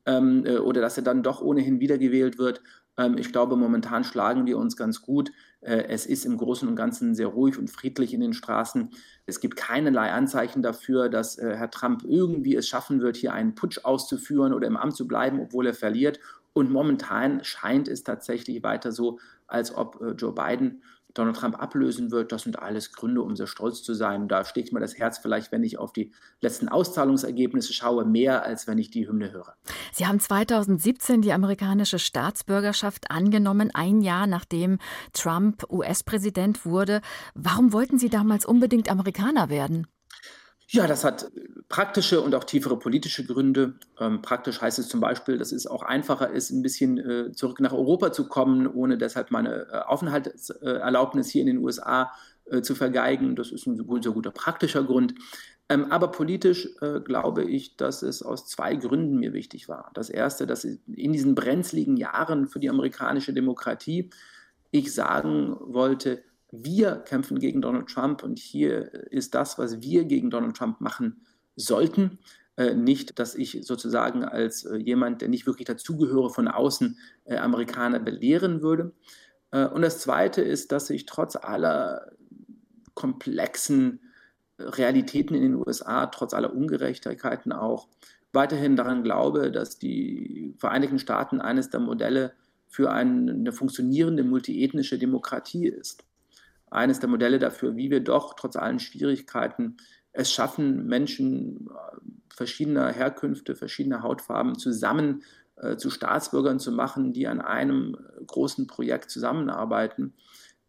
ähm, 0.07 0.45
äh, 0.47 0.59
oder 0.59 0.81
dass 0.81 0.97
er 0.97 1.03
dann 1.03 1.23
doch 1.23 1.41
ohnehin 1.41 1.81
wiedergewählt 1.81 2.39
wird. 2.39 2.63
Ähm, 2.97 3.19
ich 3.19 3.33
glaube, 3.33 3.57
momentan 3.57 4.05
schlagen 4.05 4.47
wir 4.47 4.59
uns 4.59 4.77
ganz 4.77 5.03
gut. 5.03 5.33
Äh, 5.61 5.85
es 5.89 6.07
ist 6.07 6.25
im 6.25 6.37
Großen 6.37 6.69
und 6.69 6.77
Ganzen 6.77 7.15
sehr 7.15 7.29
ruhig 7.29 7.59
und 7.59 7.71
friedlich 7.71 8.15
in 8.15 8.21
den 8.21 8.33
Straßen. 8.33 8.91
Es 9.27 9.41
gibt 9.41 9.57
keinerlei 9.57 10.11
Anzeichen 10.11 10.63
dafür, 10.63 11.09
dass 11.09 11.39
äh, 11.39 11.55
Herr 11.57 11.71
Trump 11.71 12.05
irgendwie 12.05 12.57
es 12.57 12.69
schaffen 12.69 13.01
wird, 13.01 13.17
hier 13.17 13.33
einen 13.33 13.55
Putsch 13.55 13.85
auszuführen 13.85 14.53
oder 14.53 14.67
im 14.67 14.77
Amt 14.77 14.97
zu 14.97 15.07
bleiben, 15.07 15.41
obwohl 15.41 15.67
er 15.67 15.75
verliert. 15.75 16.21
Und 16.53 16.71
momentan 16.71 17.45
scheint 17.45 17.89
es 17.89 18.03
tatsächlich 18.03 18.63
weiter 18.63 18.93
so, 18.93 19.19
als 19.47 19.75
ob 19.75 20.01
äh, 20.01 20.13
Joe 20.13 20.35
Biden 20.35 20.83
Donald 21.15 21.37
Trump 21.37 21.61
ablösen 21.61 22.11
wird. 22.11 22.33
Das 22.33 22.43
sind 22.43 22.59
alles 22.59 22.93
Gründe, 22.93 23.23
um 23.23 23.37
sehr 23.37 23.47
stolz 23.47 23.83
zu 23.83 23.95
sein. 23.95 24.29
Da 24.29 24.45
steckt 24.45 24.73
mir 24.73 24.81
das 24.81 24.97
Herz 24.99 25.19
vielleicht, 25.19 25.53
wenn 25.53 25.63
ich 25.63 25.79
auf 25.79 25.93
die 25.93 26.13
letzten 26.41 26.69
Auszahlungsergebnisse 26.69 27.73
schaue, 27.73 28.05
mehr 28.05 28.43
als 28.45 28.67
wenn 28.67 28.79
ich 28.79 28.91
die 28.91 29.09
Hymne 29.09 29.33
höre. 29.33 29.55
Sie 29.93 30.07
haben 30.07 30.21
2017 30.21 31.23
die 31.23 31.33
amerikanische 31.33 31.99
Staatsbürgerschaft 31.99 33.11
angenommen, 33.11 33.71
ein 33.75 34.01
Jahr 34.01 34.27
nachdem 34.27 34.79
Trump 35.13 35.65
US-Präsident 35.71 36.65
wurde. 36.65 37.01
Warum 37.35 37.73
wollten 37.73 37.99
Sie 37.99 38.09
damals 38.09 38.45
unbedingt 38.45 38.91
Amerikaner 38.91 39.49
werden? 39.49 39.87
Ja, 40.73 40.87
das 40.87 41.03
hat 41.03 41.33
praktische 41.69 42.21
und 42.21 42.33
auch 42.33 42.45
tiefere 42.45 42.79
politische 42.79 43.25
Gründe. 43.27 43.75
Ähm, 43.99 44.23
praktisch 44.23 44.61
heißt 44.61 44.79
es 44.79 44.89
zum 44.89 45.01
Beispiel, 45.01 45.37
dass 45.37 45.51
es 45.51 45.67
auch 45.67 45.83
einfacher 45.83 46.31
ist, 46.31 46.51
ein 46.51 46.63
bisschen 46.63 46.99
äh, 46.99 47.33
zurück 47.33 47.59
nach 47.59 47.73
Europa 47.73 48.13
zu 48.13 48.29
kommen, 48.29 48.69
ohne 48.69 48.97
deshalb 48.97 49.33
meine 49.33 49.67
äh, 49.73 49.79
Aufenthaltserlaubnis 49.79 51.29
hier 51.29 51.41
in 51.41 51.49
den 51.49 51.59
USA 51.59 52.13
äh, 52.45 52.63
zu 52.63 52.77
vergeigen. 52.77 53.35
Das 53.35 53.51
ist 53.51 53.67
ein 53.67 53.85
sehr 54.01 54.13
guter 54.13 54.31
praktischer 54.31 54.85
Grund. 54.85 55.17
Ähm, 55.69 55.91
aber 55.91 56.13
politisch 56.13 56.69
äh, 56.81 57.01
glaube 57.01 57.43
ich, 57.43 57.77
dass 57.77 58.03
es 58.03 58.23
aus 58.23 58.47
zwei 58.47 58.77
Gründen 58.77 59.17
mir 59.19 59.33
wichtig 59.33 59.69
war. 59.69 59.91
Das 59.95 60.09
erste, 60.09 60.47
dass 60.47 60.63
in 60.65 61.13
diesen 61.13 61.35
brenzligen 61.35 61.97
Jahren 61.97 62.47
für 62.47 62.61
die 62.61 62.71
amerikanische 62.71 63.33
Demokratie 63.33 64.11
ich 64.71 64.95
sagen 64.95 65.57
wollte, 65.59 66.23
wir 66.53 66.97
kämpfen 66.97 67.39
gegen 67.39 67.63
Donald 67.63 67.89
Trump 67.89 68.23
und 68.23 68.39
hier 68.39 68.93
ist 69.13 69.35
das, 69.35 69.59
was 69.59 69.81
wir 69.81 70.05
gegen 70.05 70.31
Donald 70.31 70.57
Trump 70.57 70.81
machen 70.81 71.25
sollten. 71.57 72.19
Äh, 72.57 72.75
nicht, 72.75 73.19
dass 73.19 73.35
ich 73.35 73.61
sozusagen 73.63 74.25
als 74.25 74.65
äh, 74.65 74.77
jemand, 74.77 75.23
der 75.23 75.29
nicht 75.29 75.47
wirklich 75.47 75.67
dazugehöre, 75.67 76.31
von 76.31 76.49
außen 76.49 76.99
äh, 77.25 77.37
Amerikaner 77.37 78.01
belehren 78.01 78.63
würde. 78.63 78.93
Und 79.53 79.83
das 79.83 79.99
Zweite 79.99 80.43
ist, 80.43 80.71
dass 80.71 80.91
ich 80.91 81.07
trotz 81.07 81.35
aller 81.35 82.13
komplexen 82.95 83.99
Realitäten 84.61 85.35
in 85.35 85.43
den 85.43 85.55
USA, 85.57 86.07
trotz 86.07 86.35
aller 86.35 86.55
Ungerechtigkeiten 86.55 87.51
auch, 87.51 87.89
weiterhin 88.33 88.77
daran 88.77 89.03
glaube, 89.03 89.51
dass 89.51 89.77
die 89.77 90.55
Vereinigten 90.59 91.01
Staaten 91.01 91.41
eines 91.41 91.69
der 91.69 91.81
Modelle 91.81 92.33
für 92.69 92.93
eine 92.93 93.51
funktionierende 93.51 94.23
multiethnische 94.23 94.99
Demokratie 94.99 95.67
ist 95.67 96.05
eines 96.71 97.01
der 97.01 97.09
Modelle 97.09 97.39
dafür, 97.39 97.77
wie 97.77 97.91
wir 97.91 98.01
doch 98.01 98.35
trotz 98.35 98.57
allen 98.57 98.79
Schwierigkeiten 98.79 99.77
es 100.13 100.33
schaffen, 100.33 100.87
Menschen 100.87 101.69
äh, 101.69 101.97
verschiedener 102.35 102.93
Herkünfte, 102.93 103.55
verschiedener 103.55 104.03
Hautfarben 104.03 104.59
zusammen 104.59 105.23
äh, 105.57 105.77
zu 105.77 105.91
Staatsbürgern 105.91 106.59
zu 106.59 106.73
machen, 106.73 107.13
die 107.13 107.29
an 107.29 107.41
einem 107.41 107.97
großen 108.27 108.67
Projekt 108.67 109.11
zusammenarbeiten. 109.11 110.15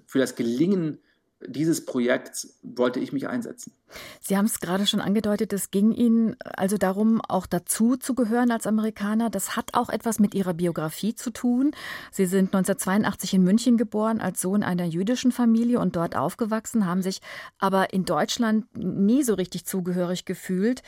Für 0.05 0.19
das 0.19 0.35
Gelingen 0.35 0.99
dieses 1.47 1.85
Projekts 1.85 2.59
wollte 2.61 2.99
ich 2.99 3.13
mich 3.13 3.27
einsetzen. 3.27 3.73
Sie 4.19 4.37
haben 4.37 4.45
es 4.45 4.59
gerade 4.59 4.87
schon 4.87 5.01
angedeutet, 5.01 5.53
es 5.53 5.71
ging 5.71 5.91
Ihnen 5.91 6.35
also 6.41 6.77
darum, 6.77 7.21
auch 7.21 7.45
dazu 7.45 7.97
zu 7.97 8.15
gehören 8.15 8.51
als 8.51 8.67
Amerikaner. 8.67 9.29
Das 9.29 9.55
hat 9.55 9.73
auch 9.73 9.89
etwas 9.89 10.19
mit 10.19 10.33
Ihrer 10.33 10.53
Biografie 10.53 11.13
zu 11.15 11.31
tun. 11.31 11.71
Sie 12.11 12.25
sind 12.25 12.53
1982 12.53 13.33
in 13.33 13.43
München 13.43 13.77
geboren, 13.77 14.21
als 14.21 14.41
Sohn 14.41 14.63
einer 14.63 14.85
jüdischen 14.85 15.31
Familie 15.31 15.79
und 15.79 15.95
dort 15.95 16.15
aufgewachsen, 16.15 16.85
haben 16.85 17.01
sich 17.01 17.21
aber 17.57 17.93
in 17.93 18.05
Deutschland 18.05 18.65
nie 18.77 19.23
so 19.23 19.33
richtig 19.33 19.65
zugehörig 19.65 20.25
gefühlt. 20.25 20.83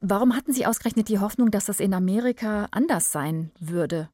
Warum 0.00 0.34
hatten 0.34 0.52
Sie 0.52 0.66
ausgerechnet 0.66 1.08
die 1.08 1.18
Hoffnung, 1.18 1.50
dass 1.50 1.66
das 1.66 1.78
in 1.78 1.92
Amerika 1.94 2.68
anders 2.70 3.12
sein 3.12 3.50
würde? 3.60 4.08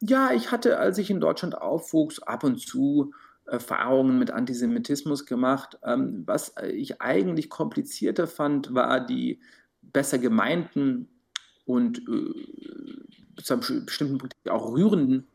Ja, 0.00 0.32
ich 0.32 0.50
hatte, 0.50 0.78
als 0.78 0.98
ich 0.98 1.10
in 1.10 1.20
Deutschland 1.20 1.56
aufwuchs, 1.56 2.18
ab 2.20 2.44
und 2.44 2.58
zu 2.58 3.12
Erfahrungen 3.46 4.18
mit 4.18 4.30
Antisemitismus 4.30 5.26
gemacht. 5.26 5.78
Ähm, 5.84 6.22
was 6.26 6.54
ich 6.72 7.00
eigentlich 7.00 7.50
komplizierter 7.50 8.26
fand, 8.26 8.74
war 8.74 9.04
die 9.04 9.40
besser 9.80 10.18
gemeinten 10.18 11.08
und 11.64 11.98
äh, 11.98 13.42
zu 13.42 13.54
einem 13.54 13.86
bestimmten 13.86 14.18
Punkt 14.18 14.34
auch 14.48 14.72
rührenden 14.72 15.26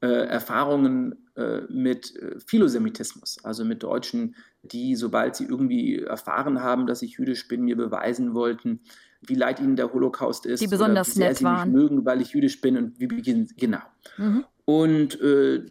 äh, 0.00 0.06
Erfahrungen 0.06 1.28
äh, 1.36 1.62
mit 1.68 2.14
Philosemitismus, 2.46 3.44
also 3.44 3.64
mit 3.64 3.82
Deutschen, 3.82 4.36
die, 4.62 4.96
sobald 4.96 5.36
sie 5.36 5.44
irgendwie 5.44 6.00
erfahren 6.00 6.62
haben, 6.62 6.86
dass 6.86 7.02
ich 7.02 7.18
jüdisch 7.18 7.48
bin, 7.48 7.62
mir 7.62 7.76
beweisen 7.76 8.34
wollten, 8.34 8.80
wie 9.22 9.34
leid 9.34 9.60
ihnen 9.60 9.76
der 9.76 9.92
Holocaust 9.92 10.46
ist. 10.46 10.60
Die 10.60 10.68
besonders 10.68 11.08
oder 11.08 11.14
wie 11.14 11.18
sehr 11.18 11.28
nett 11.28 11.38
sie 11.38 11.44
waren. 11.44 11.72
mich 11.72 11.80
mögen, 11.80 12.04
weil 12.04 12.20
ich 12.20 12.30
jüdisch 12.30 12.60
bin 12.60 12.76
und 12.76 13.00
wie 13.00 13.08
genau. 13.56 13.80
Mhm. 14.16 14.44
Und 14.64 15.20
äh, 15.20 15.64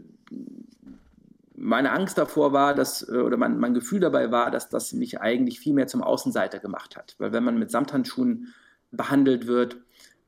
meine 1.57 1.91
Angst 1.91 2.17
davor 2.17 2.53
war, 2.53 2.75
dass, 2.75 3.07
äh, 3.07 3.17
oder 3.17 3.35
mein, 3.35 3.57
mein 3.57 3.73
Gefühl 3.73 3.99
dabei 3.99 4.31
war, 4.31 4.51
dass 4.51 4.69
das 4.69 4.93
mich 4.93 5.19
eigentlich 5.19 5.59
viel 5.59 5.73
mehr 5.73 5.87
zum 5.87 6.03
Außenseiter 6.03 6.59
gemacht 6.59 6.95
hat. 6.95 7.15
Weil 7.17 7.33
wenn 7.33 7.43
man 7.43 7.59
mit 7.59 7.71
Samthandschuhen 7.71 8.53
behandelt 8.91 9.47
wird, 9.47 9.77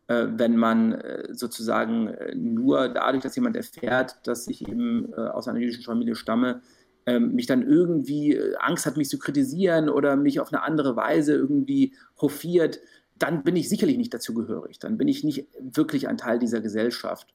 äh, 0.07 0.25
wenn 0.31 0.57
man 0.57 0.93
äh, 0.93 1.33
sozusagen 1.33 2.15
nur 2.35 2.89
dadurch, 2.89 3.23
dass 3.23 3.35
jemand 3.35 3.55
erfährt, 3.55 4.27
dass 4.27 4.47
ich 4.47 4.67
eben 4.67 5.13
aus 5.13 5.47
einer 5.47 5.59
jüdischen 5.59 5.83
Familie 5.83 6.15
stamme, 6.15 6.61
ähm, 7.05 7.33
mich 7.35 7.45
dann 7.45 7.61
irgendwie 7.61 8.39
Angst 8.57 8.85
hat, 8.85 8.97
mich 8.97 9.09
zu 9.09 9.19
kritisieren 9.19 9.87
oder 9.87 10.15
mich 10.15 10.39
auf 10.39 10.51
eine 10.51 10.63
andere 10.63 10.95
Weise 10.95 11.33
irgendwie 11.33 11.93
hofiert, 12.19 12.79
dann 13.17 13.43
bin 13.43 13.55
ich 13.55 13.69
sicherlich 13.69 13.97
nicht 13.97 14.13
dazugehörig. 14.13 14.79
Dann 14.79 14.97
bin 14.97 15.07
ich 15.07 15.23
nicht 15.23 15.47
wirklich 15.59 16.07
ein 16.07 16.17
Teil 16.17 16.39
dieser 16.39 16.61
Gesellschaft. 16.61 17.27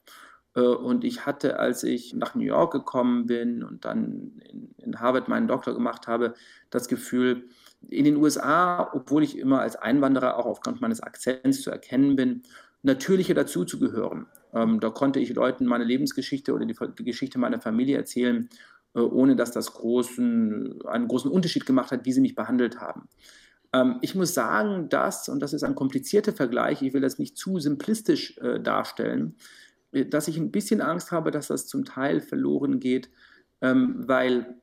Äh, 0.55 0.61
und 0.61 1.03
ich 1.03 1.25
hatte, 1.25 1.59
als 1.59 1.83
ich 1.83 2.13
nach 2.13 2.35
New 2.35 2.43
York 2.43 2.71
gekommen 2.73 3.25
bin 3.27 3.63
und 3.63 3.85
dann 3.85 4.41
in, 4.77 4.99
Harvard 4.99 5.27
meinen 5.27 5.47
Doktor 5.47 5.73
gemacht 5.73 6.07
habe, 6.07 6.33
das 6.69 6.87
Gefühl, 6.87 7.49
in 7.89 8.05
den 8.05 8.17
USA, 8.17 8.91
obwohl 8.93 9.23
ich 9.23 9.37
immer 9.37 9.59
als 9.61 9.75
Einwanderer 9.75 10.37
auch 10.37 10.45
aufgrund 10.45 10.81
meines 10.81 11.01
Akzents 11.01 11.61
zu 11.61 11.69
erkennen 11.69 12.15
bin, 12.15 12.43
natürlicher 12.81 13.33
dazuzugehören. 13.33 14.27
Ähm, 14.53 14.79
da 14.79 14.89
konnte 14.89 15.19
ich 15.19 15.33
Leuten 15.33 15.65
meine 15.65 15.83
Lebensgeschichte 15.83 16.53
oder 16.53 16.65
die, 16.65 16.75
die 16.97 17.03
Geschichte 17.03 17.39
meiner 17.39 17.59
Familie 17.59 17.97
erzählen, 17.97 18.47
äh, 18.93 18.99
ohne 18.99 19.35
dass 19.35 19.51
das 19.51 19.73
großen, 19.73 20.85
einen 20.85 21.07
großen 21.07 21.29
Unterschied 21.29 21.65
gemacht 21.65 21.91
hat, 21.91 22.05
wie 22.05 22.13
sie 22.13 22.21
mich 22.21 22.35
behandelt 22.35 22.79
haben. 22.79 23.09
Ähm, 23.73 23.97
ich 24.01 24.15
muss 24.15 24.33
sagen, 24.33 24.87
dass, 24.89 25.29
und 25.29 25.39
das 25.41 25.53
ist 25.53 25.63
ein 25.63 25.75
komplizierter 25.75 26.31
Vergleich, 26.31 26.81
ich 26.81 26.93
will 26.93 27.01
das 27.01 27.19
nicht 27.19 27.37
zu 27.37 27.59
simplistisch 27.59 28.37
äh, 28.37 28.59
darstellen, 28.59 29.35
dass 30.03 30.27
ich 30.27 30.37
ein 30.37 30.51
bisschen 30.51 30.81
Angst 30.81 31.11
habe, 31.11 31.31
dass 31.31 31.47
das 31.47 31.67
zum 31.67 31.85
Teil 31.85 32.19
verloren 32.19 32.79
geht, 32.79 33.09
ähm, 33.61 34.03
weil 34.07 34.57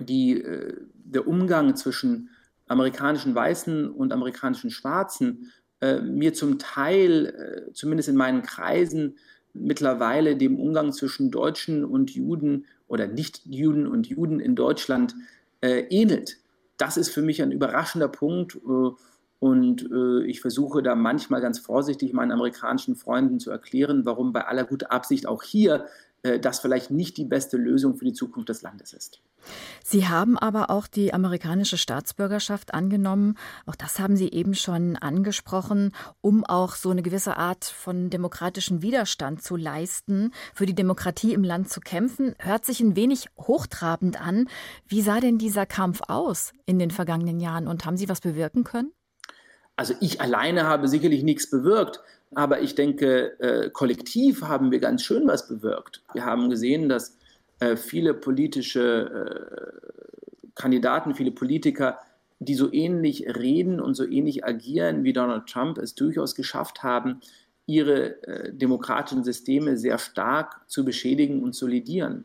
die, 0.00 0.40
äh, 0.42 0.74
der 0.94 1.28
Umgang 1.28 1.76
zwischen 1.76 2.30
amerikanischen 2.66 3.34
Weißen 3.34 3.90
und 3.90 4.12
amerikanischen 4.12 4.70
Schwarzen 4.70 5.52
äh, 5.80 6.00
mir 6.00 6.34
zum 6.34 6.58
Teil, 6.58 7.26
äh, 7.68 7.72
zumindest 7.72 8.08
in 8.08 8.16
meinen 8.16 8.42
Kreisen, 8.42 9.16
mittlerweile 9.52 10.36
dem 10.36 10.58
Umgang 10.58 10.92
zwischen 10.92 11.30
Deutschen 11.30 11.84
und 11.84 12.10
Juden 12.10 12.66
oder 12.88 13.06
Nicht-Juden 13.06 13.86
und 13.86 14.08
Juden 14.08 14.40
in 14.40 14.56
Deutschland 14.56 15.14
äh, 15.60 15.82
ähnelt. 15.90 16.38
Das 16.76 16.96
ist 16.96 17.10
für 17.10 17.22
mich 17.22 17.40
ein 17.40 17.52
überraschender 17.52 18.08
Punkt. 18.08 18.58
Und 19.44 19.90
äh, 19.92 20.24
ich 20.24 20.40
versuche 20.40 20.82
da 20.82 20.94
manchmal 20.94 21.42
ganz 21.42 21.58
vorsichtig 21.58 22.14
meinen 22.14 22.32
amerikanischen 22.32 22.96
Freunden 22.96 23.40
zu 23.40 23.50
erklären, 23.50 24.06
warum 24.06 24.32
bei 24.32 24.46
aller 24.46 24.64
guter 24.64 24.90
Absicht 24.90 25.28
auch 25.28 25.42
hier 25.42 25.84
äh, 26.22 26.40
das 26.40 26.60
vielleicht 26.60 26.90
nicht 26.90 27.18
die 27.18 27.26
beste 27.26 27.58
Lösung 27.58 27.94
für 27.94 28.06
die 28.06 28.14
Zukunft 28.14 28.48
des 28.48 28.62
Landes 28.62 28.94
ist. 28.94 29.20
Sie 29.84 30.08
haben 30.08 30.38
aber 30.38 30.70
auch 30.70 30.86
die 30.86 31.12
amerikanische 31.12 31.76
Staatsbürgerschaft 31.76 32.72
angenommen. 32.72 33.36
Auch 33.66 33.74
das 33.74 33.98
haben 33.98 34.16
Sie 34.16 34.30
eben 34.30 34.54
schon 34.54 34.96
angesprochen, 34.96 35.92
um 36.22 36.42
auch 36.46 36.74
so 36.74 36.88
eine 36.88 37.02
gewisse 37.02 37.36
Art 37.36 37.66
von 37.66 38.08
demokratischen 38.08 38.80
Widerstand 38.80 39.42
zu 39.42 39.56
leisten, 39.56 40.32
für 40.54 40.64
die 40.64 40.74
Demokratie 40.74 41.34
im 41.34 41.44
Land 41.44 41.68
zu 41.68 41.80
kämpfen. 41.80 42.34
Hört 42.38 42.64
sich 42.64 42.80
ein 42.80 42.96
wenig 42.96 43.26
hochtrabend 43.38 44.18
an. 44.18 44.48
Wie 44.88 45.02
sah 45.02 45.20
denn 45.20 45.36
dieser 45.36 45.66
Kampf 45.66 46.00
aus 46.08 46.54
in 46.64 46.78
den 46.78 46.90
vergangenen 46.90 47.40
Jahren 47.40 47.68
und 47.68 47.84
haben 47.84 47.98
Sie 47.98 48.08
was 48.08 48.22
bewirken 48.22 48.64
können? 48.64 48.90
Also 49.76 49.94
ich 50.00 50.20
alleine 50.20 50.64
habe 50.64 50.88
sicherlich 50.88 51.22
nichts 51.22 51.50
bewirkt, 51.50 52.00
aber 52.34 52.60
ich 52.60 52.74
denke, 52.74 53.38
äh, 53.40 53.70
kollektiv 53.70 54.42
haben 54.42 54.70
wir 54.70 54.78
ganz 54.78 55.02
schön 55.02 55.26
was 55.26 55.48
bewirkt. 55.48 56.02
Wir 56.12 56.24
haben 56.24 56.50
gesehen, 56.50 56.88
dass 56.88 57.16
äh, 57.60 57.76
viele 57.76 58.14
politische 58.14 59.82
äh, 59.90 60.50
Kandidaten, 60.54 61.14
viele 61.14 61.32
Politiker, 61.32 61.98
die 62.38 62.54
so 62.54 62.72
ähnlich 62.72 63.26
reden 63.36 63.80
und 63.80 63.94
so 63.94 64.04
ähnlich 64.04 64.44
agieren 64.44 65.04
wie 65.04 65.12
Donald 65.12 65.46
Trump, 65.46 65.78
es 65.78 65.94
durchaus 65.94 66.34
geschafft 66.34 66.82
haben, 66.82 67.20
ihre 67.66 68.22
äh, 68.24 68.52
demokratischen 68.52 69.24
Systeme 69.24 69.76
sehr 69.76 69.98
stark 69.98 70.60
zu 70.68 70.84
beschädigen 70.84 71.42
und 71.42 71.54
zu 71.54 71.66
lidieren. 71.66 72.24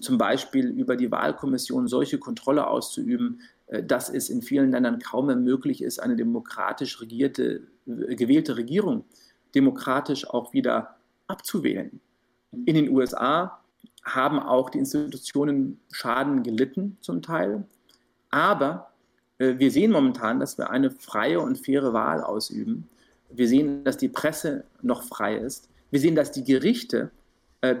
Zum 0.00 0.18
Beispiel 0.18 0.66
über 0.68 0.96
die 0.96 1.10
Wahlkommission 1.10 1.88
solche 1.88 2.18
Kontrolle 2.18 2.66
auszuüben, 2.66 3.40
äh, 3.68 3.82
dass 3.82 4.08
es 4.08 4.30
in 4.30 4.42
vielen 4.42 4.70
Ländern 4.70 4.98
kaum 4.98 5.26
mehr 5.26 5.36
möglich 5.36 5.82
ist, 5.82 6.00
eine 6.00 6.16
demokratisch 6.16 7.00
regierte, 7.00 7.62
äh, 7.86 8.14
gewählte 8.14 8.56
Regierung 8.56 9.04
demokratisch 9.54 10.28
auch 10.28 10.52
wieder 10.52 10.96
abzuwählen. 11.26 12.00
In 12.66 12.74
den 12.74 12.90
USA 12.90 13.60
haben 14.04 14.38
auch 14.38 14.70
die 14.70 14.78
Institutionen 14.78 15.80
Schaden 15.90 16.42
gelitten 16.42 16.96
zum 17.00 17.22
Teil, 17.22 17.64
aber 18.30 18.92
äh, 19.38 19.58
wir 19.58 19.70
sehen 19.70 19.90
momentan, 19.90 20.40
dass 20.40 20.58
wir 20.58 20.70
eine 20.70 20.90
freie 20.90 21.40
und 21.40 21.58
faire 21.58 21.92
Wahl 21.92 22.22
ausüben. 22.22 22.88
Wir 23.30 23.48
sehen, 23.48 23.84
dass 23.84 23.96
die 23.96 24.08
Presse 24.08 24.64
noch 24.80 25.02
frei 25.02 25.36
ist. 25.36 25.68
Wir 25.90 26.00
sehen, 26.00 26.14
dass 26.14 26.32
die 26.32 26.44
Gerichte 26.44 27.10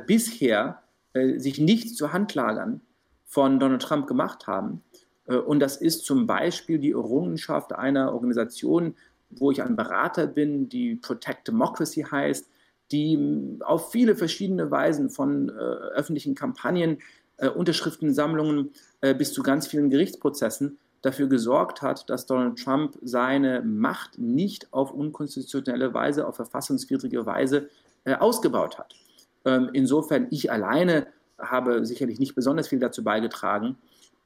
bisher 0.06 0.82
äh, 1.12 1.38
sich 1.38 1.58
nicht 1.58 1.96
zu 1.96 2.12
Handlagern 2.12 2.80
von 3.24 3.60
Donald 3.60 3.82
Trump 3.82 4.06
gemacht 4.06 4.46
haben. 4.46 4.82
Äh, 5.26 5.36
und 5.36 5.60
das 5.60 5.76
ist 5.76 6.04
zum 6.04 6.26
Beispiel 6.26 6.78
die 6.78 6.92
Errungenschaft 6.92 7.72
einer 7.72 8.12
Organisation, 8.12 8.94
wo 9.30 9.50
ich 9.50 9.62
ein 9.62 9.76
Berater 9.76 10.26
bin, 10.26 10.68
die 10.68 10.96
Protect 10.96 11.48
Democracy 11.48 12.02
heißt, 12.02 12.48
die 12.90 13.58
auf 13.60 13.92
viele 13.92 14.16
verschiedene 14.16 14.70
Weisen 14.70 15.10
von 15.10 15.50
äh, 15.50 15.52
öffentlichen 15.52 16.34
Kampagnen, 16.34 16.98
äh, 17.36 17.48
Unterschriftensammlungen 17.48 18.70
äh, 19.02 19.14
bis 19.14 19.32
zu 19.32 19.42
ganz 19.42 19.66
vielen 19.66 19.90
Gerichtsprozessen 19.90 20.78
dafür 21.02 21.28
gesorgt 21.28 21.82
hat, 21.82 22.08
dass 22.10 22.26
Donald 22.26 22.58
Trump 22.58 22.98
seine 23.02 23.62
Macht 23.62 24.18
nicht 24.18 24.72
auf 24.72 24.92
unkonstitutionelle 24.92 25.94
Weise, 25.94 26.26
auf 26.26 26.36
verfassungswidrige 26.36 27.24
Weise 27.26 27.68
äh, 28.04 28.14
ausgebaut 28.14 28.78
hat. 28.78 28.94
Ähm, 29.48 29.70
insofern, 29.72 30.26
ich 30.30 30.52
alleine 30.52 31.06
habe 31.38 31.86
sicherlich 31.86 32.18
nicht 32.18 32.34
besonders 32.34 32.68
viel 32.68 32.78
dazu 32.78 33.02
beigetragen, 33.02 33.76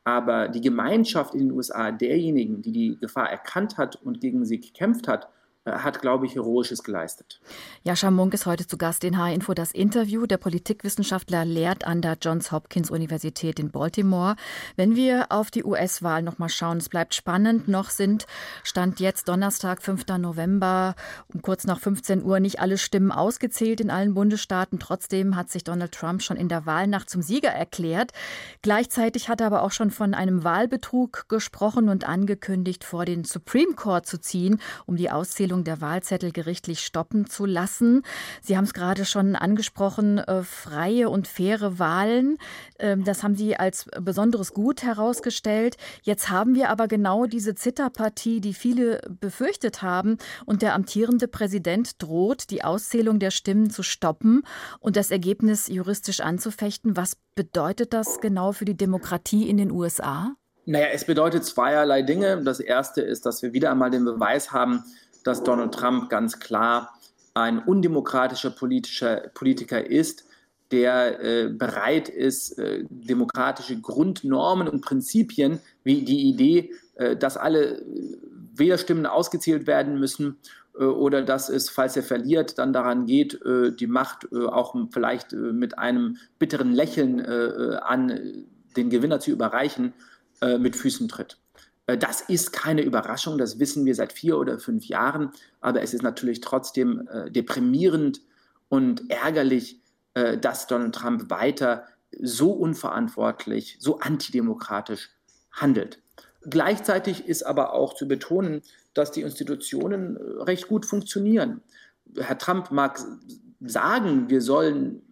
aber 0.05 0.49
die 0.49 0.61
Gemeinschaft 0.61 1.35
in 1.35 1.41
den 1.41 1.53
USA 1.53 1.93
derjenigen, 1.93 2.61
die 2.61 2.73
die 2.73 2.99
Gefahr 2.99 3.31
erkannt 3.31 3.79
hat 3.79 3.97
und 3.97 4.21
gegen 4.21 4.45
sie 4.45 4.61
gekämpft 4.61 5.07
hat, 5.07 5.29
hat, 5.65 6.01
glaube 6.01 6.27
ich, 6.27 6.35
Heroisches 6.35 6.83
geleistet. 6.83 7.41
Jascha 7.85 8.11
Munk 8.11 8.35
ist 8.35 8.47
heute 8.47 8.67
zu 8.67 8.77
Gast 8.77 9.05
in 9.05 9.17
H-Info. 9.17 9.55
Das 9.55 9.71
Interview. 9.71 10.27
Der 10.27 10.37
Politikwissenschaftler 10.37 11.45
lehrt 11.45 11.87
an 11.87 12.03
der 12.03 12.17
Johns 12.21 12.51
Hopkins 12.51 12.91
Universität 12.91 13.61
in 13.61 13.71
Baltimore. 13.71 14.35
Wenn 14.75 14.97
wir 14.97 15.27
auf 15.31 15.53
die 15.53 15.63
US-Wahl 15.63 16.23
noch 16.23 16.39
mal 16.39 16.49
schauen, 16.49 16.79
es 16.79 16.89
bleibt 16.89 17.15
spannend. 17.15 17.69
Noch 17.69 17.91
sind, 17.91 18.27
Stand 18.65 18.99
jetzt 18.99 19.29
Donnerstag, 19.29 19.83
5. 19.83 20.07
November, 20.19 20.97
um 21.33 21.43
kurz 21.43 21.65
nach 21.65 21.79
15 21.79 22.25
Uhr 22.25 22.41
nicht 22.41 22.59
alle 22.59 22.77
Stimmen 22.77 23.13
ausgezählt 23.13 23.81
in 23.81 23.91
allen 23.91 24.15
Bundesstaaten. 24.15 24.81
Trotzdem 24.81 25.37
hat 25.37 25.51
sich 25.51 25.63
Donald 25.63 25.93
Trump 25.93 26.23
schon 26.23 26.37
in 26.37 26.49
der 26.49 26.67
Wahlnacht 26.67 27.09
zum 27.09 27.23
Sieger 27.23 27.51
erklärt. 27.51 28.11
Gleichzeitig 28.63 29.29
hat 29.29 29.41
er 29.41 29.47
aber 29.47 29.63
auch 29.63 29.73
schon 29.73 29.93
von 29.93 30.13
einem 30.15 30.43
Wahlbetrug 30.43 31.29
gesprochen 31.29 31.89
und 31.89 32.09
angekündigt, 32.09 32.83
vor 32.83 33.05
den 33.05 33.23
Supreme 33.23 33.75
Court 33.75 34.07
zu 34.07 34.21
ziehen, 34.21 34.61
um 34.87 34.97
die 34.97 35.11
Auszählung 35.11 35.52
Auszählung 35.53 35.65
der 35.65 35.81
Wahlzettel 35.83 36.33
gerichtlich 36.33 36.81
stoppen 36.81 37.27
zu 37.27 37.45
lassen. 37.45 38.03
Sie 38.41 38.57
haben 38.57 38.65
es 38.65 38.73
gerade 38.73 39.05
schon 39.05 39.37
angesprochen, 39.37 40.19
äh, 40.19 40.43
freie 40.43 41.11
und 41.11 41.29
faire 41.29 41.79
Wahlen. 41.79 42.39
Ähm, 42.79 43.05
das 43.05 43.23
haben 43.23 43.35
Sie 43.35 43.57
als 43.57 43.87
besonderes 44.01 44.55
Gut 44.55 44.83
herausgestellt. 44.83 45.77
Jetzt 46.03 46.31
haben 46.31 46.55
wir 46.55 46.71
aber 46.71 46.89
genau 46.89 47.27
diese 47.27 47.55
Zitterpartie, 47.55 48.41
die 48.41 48.55
viele 48.55 49.01
befürchtet 49.21 49.83
haben. 49.83 50.17
Und 50.47 50.63
der 50.63 50.75
amtierende 50.75 51.29
Präsident 51.29 52.03
droht, 52.03 52.51
die 52.51 52.65
Auszählung 52.65 53.19
der 53.19 53.31
Stimmen 53.31 53.69
zu 53.69 53.83
stoppen 53.83 54.45
und 54.81 54.97
das 54.97 55.11
Ergebnis 55.11 55.69
juristisch 55.69 56.21
anzufechten. 56.21 56.97
Was 56.97 57.17
bedeutet 57.35 57.93
das 57.93 58.21
genau 58.21 58.53
für 58.53 58.65
die 58.65 58.77
Demokratie 58.77 59.51
in 59.51 59.59
den 59.59 59.71
USA? 59.71 60.35
Naja, 60.65 60.87
es 60.93 61.05
bedeutet 61.05 61.45
zweierlei 61.45 62.03
Dinge. 62.03 62.43
Das 62.43 62.61
erste 62.61 63.03
ist, 63.03 63.27
dass 63.27 63.43
wir 63.43 63.53
wieder 63.53 63.71
einmal 63.71 63.91
den 63.91 64.05
Beweis 64.05 64.53
haben, 64.53 64.85
dass 65.25 65.43
Donald 65.43 65.75
Trump 65.75 66.09
ganz 66.11 66.39
klar 66.39 66.99
ein 67.35 67.59
undemokratischer 67.59 68.51
politischer 68.51 69.31
Politiker 69.35 69.85
ist, 69.85 70.25
der 70.71 71.21
äh, 71.21 71.49
bereit 71.49 72.09
ist, 72.09 72.59
äh, 72.59 72.85
demokratische 72.89 73.81
Grundnormen 73.81 74.69
und 74.69 74.81
Prinzipien 74.81 75.61
wie 75.85 76.03
die 76.03 76.29
Idee, 76.29 76.73
äh, 76.95 77.17
dass 77.17 77.37
alle 77.37 77.83
Wählerstimmen 78.55 79.07
ausgezählt 79.07 79.67
werden 79.67 79.99
müssen 79.99 80.39
äh, 80.79 80.85
oder 80.85 81.23
dass 81.23 81.49
es, 81.49 81.69
falls 81.69 81.97
er 81.97 82.03
verliert, 82.03 82.59
dann 82.59 82.73
daran 82.73 83.07
geht, 83.07 83.41
äh, 83.45 83.73
die 83.73 83.87
Macht 83.87 84.29
äh, 84.33 84.47
auch 84.47 84.75
vielleicht 84.91 85.33
mit 85.33 85.79
einem 85.79 86.17
bitteren 86.39 86.73
Lächeln 86.73 87.21
an 87.21 88.47
den 88.77 88.91
Gewinner 88.91 89.21
zu 89.21 89.31
überreichen, 89.31 89.93
mit 90.59 90.75
Füßen 90.77 91.09
tritt. 91.09 91.39
Das 91.99 92.21
ist 92.21 92.53
keine 92.53 92.83
Überraschung, 92.83 93.39
das 93.39 93.59
wissen 93.59 93.85
wir 93.85 93.95
seit 93.95 94.13
vier 94.13 94.39
oder 94.39 94.59
fünf 94.59 94.85
Jahren, 94.87 95.31
aber 95.61 95.83
es 95.83 95.95
ist 95.95 96.03
natürlich 96.03 96.41
trotzdem 96.41 97.09
deprimierend 97.31 98.21
und 98.69 99.11
ärgerlich, 99.11 99.81
dass 100.15 100.67
Donald 100.67 100.95
Trump 100.95 101.31
weiter 101.31 101.87
so 102.21 102.53
unverantwortlich, 102.53 103.77
so 103.81 103.99
antidemokratisch 103.99 105.11
handelt. 105.51 106.03
Gleichzeitig 106.43 107.27
ist 107.27 107.45
aber 107.45 107.73
auch 107.73 107.95
zu 107.95 108.09
betonen, 108.09 108.63
dass 108.95 109.13
die 109.13 109.23
Institutionen 109.23 110.17
äh, 110.17 110.43
recht 110.43 110.69
gut 110.69 110.87
funktionieren. 110.87 111.63
Herr 112.19 112.39
Trump 112.39 112.71
mag 112.71 113.01
sagen, 113.61 114.29
wir 114.29 114.43
sollen 114.43 115.03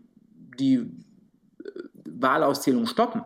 die 0.58 0.74
äh, 0.74 0.84
Wahlauszählung 2.04 2.86
stoppen. 2.86 3.22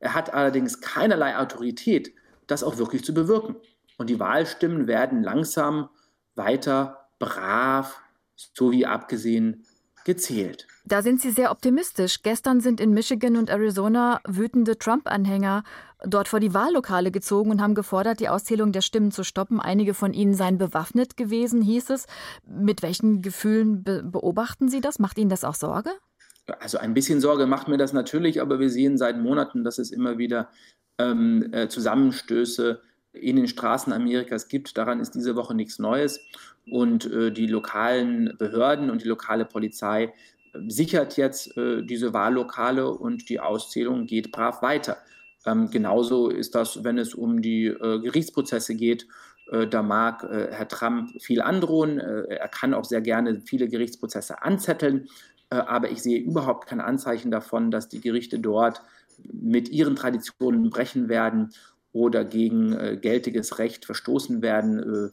Er 0.00 0.14
hat 0.14 0.34
allerdings 0.34 0.80
keinerlei 0.80 1.38
Autorität, 1.38 2.12
das 2.46 2.62
auch 2.62 2.78
wirklich 2.78 3.04
zu 3.04 3.14
bewirken. 3.14 3.56
Und 3.96 4.10
die 4.10 4.20
Wahlstimmen 4.20 4.86
werden 4.86 5.22
langsam 5.22 5.88
weiter 6.34 7.08
brav, 7.18 8.00
so 8.34 8.72
wie 8.72 8.86
abgesehen, 8.86 9.64
gezählt. 10.04 10.66
Da 10.84 11.00
sind 11.00 11.20
Sie 11.20 11.30
sehr 11.30 11.50
optimistisch. 11.50 12.22
Gestern 12.22 12.60
sind 12.60 12.80
in 12.80 12.92
Michigan 12.92 13.36
und 13.36 13.48
Arizona 13.48 14.20
wütende 14.26 14.78
Trump-Anhänger 14.78 15.64
dort 16.04 16.28
vor 16.28 16.40
die 16.40 16.52
Wahllokale 16.52 17.10
gezogen 17.10 17.50
und 17.50 17.62
haben 17.62 17.74
gefordert, 17.74 18.20
die 18.20 18.28
Auszählung 18.28 18.72
der 18.72 18.82
Stimmen 18.82 19.10
zu 19.10 19.24
stoppen. 19.24 19.60
Einige 19.60 19.94
von 19.94 20.12
ihnen 20.12 20.34
seien 20.34 20.58
bewaffnet 20.58 21.16
gewesen, 21.16 21.62
hieß 21.62 21.90
es. 21.90 22.06
Mit 22.46 22.82
welchen 22.82 23.22
Gefühlen 23.22 23.82
be 23.82 24.02
beobachten 24.02 24.68
Sie 24.68 24.82
das? 24.82 24.98
Macht 24.98 25.18
Ihnen 25.18 25.30
das 25.30 25.44
auch 25.44 25.54
Sorge? 25.54 25.90
Also 26.60 26.76
ein 26.76 26.92
bisschen 26.92 27.22
Sorge 27.22 27.46
macht 27.46 27.68
mir 27.68 27.78
das 27.78 27.94
natürlich, 27.94 28.42
aber 28.42 28.60
wir 28.60 28.68
sehen 28.68 28.98
seit 28.98 29.18
Monaten, 29.18 29.64
dass 29.64 29.78
es 29.78 29.90
immer 29.90 30.18
wieder 30.18 30.50
ähm, 30.98 31.52
äh, 31.52 31.68
Zusammenstöße 31.68 32.80
in 33.12 33.36
den 33.36 33.48
Straßen 33.48 33.92
Amerikas 33.92 34.48
gibt. 34.48 34.76
Daran 34.76 35.00
ist 35.00 35.14
diese 35.14 35.36
Woche 35.36 35.54
nichts 35.54 35.78
Neues. 35.78 36.20
Und 36.70 37.10
äh, 37.10 37.30
die 37.30 37.46
lokalen 37.46 38.36
Behörden 38.38 38.90
und 38.90 39.02
die 39.02 39.08
lokale 39.08 39.44
Polizei 39.44 40.04
äh, 40.52 40.58
sichert 40.68 41.16
jetzt 41.16 41.56
äh, 41.56 41.82
diese 41.82 42.12
Wahllokale 42.12 42.90
und 42.90 43.28
die 43.28 43.40
Auszählung 43.40 44.06
geht 44.06 44.32
brav 44.32 44.62
weiter. 44.62 44.98
Ähm, 45.46 45.70
genauso 45.70 46.30
ist 46.30 46.54
das, 46.54 46.84
wenn 46.84 46.98
es 46.98 47.14
um 47.14 47.42
die 47.42 47.66
äh, 47.66 48.00
Gerichtsprozesse 48.00 48.74
geht. 48.74 49.06
Äh, 49.50 49.66
da 49.66 49.82
mag 49.82 50.24
äh, 50.24 50.48
Herr 50.50 50.68
Trump 50.68 51.20
viel 51.20 51.42
androhen. 51.42 51.98
er 51.98 52.48
kann 52.48 52.74
auch 52.74 52.84
sehr 52.84 53.02
gerne 53.02 53.42
viele 53.44 53.68
Gerichtsprozesse 53.68 54.42
anzetteln. 54.42 55.08
aber 55.50 55.90
ich 55.90 56.02
sehe 56.02 56.18
überhaupt 56.18 56.66
kein 56.66 56.80
Anzeichen 56.80 57.30
davon, 57.30 57.70
dass 57.70 57.88
die 57.88 58.00
Gerichte 58.00 58.38
dort 58.40 58.82
mit 59.22 59.68
ihren 59.68 59.96
Traditionen 59.96 60.70
brechen 60.70 61.08
werden 61.08 61.52
oder 61.92 62.24
gegen 62.24 62.72
äh, 62.72 62.96
geltiges 63.00 63.58
Recht 63.58 63.84
verstoßen 63.84 64.42
werden, 64.42 65.12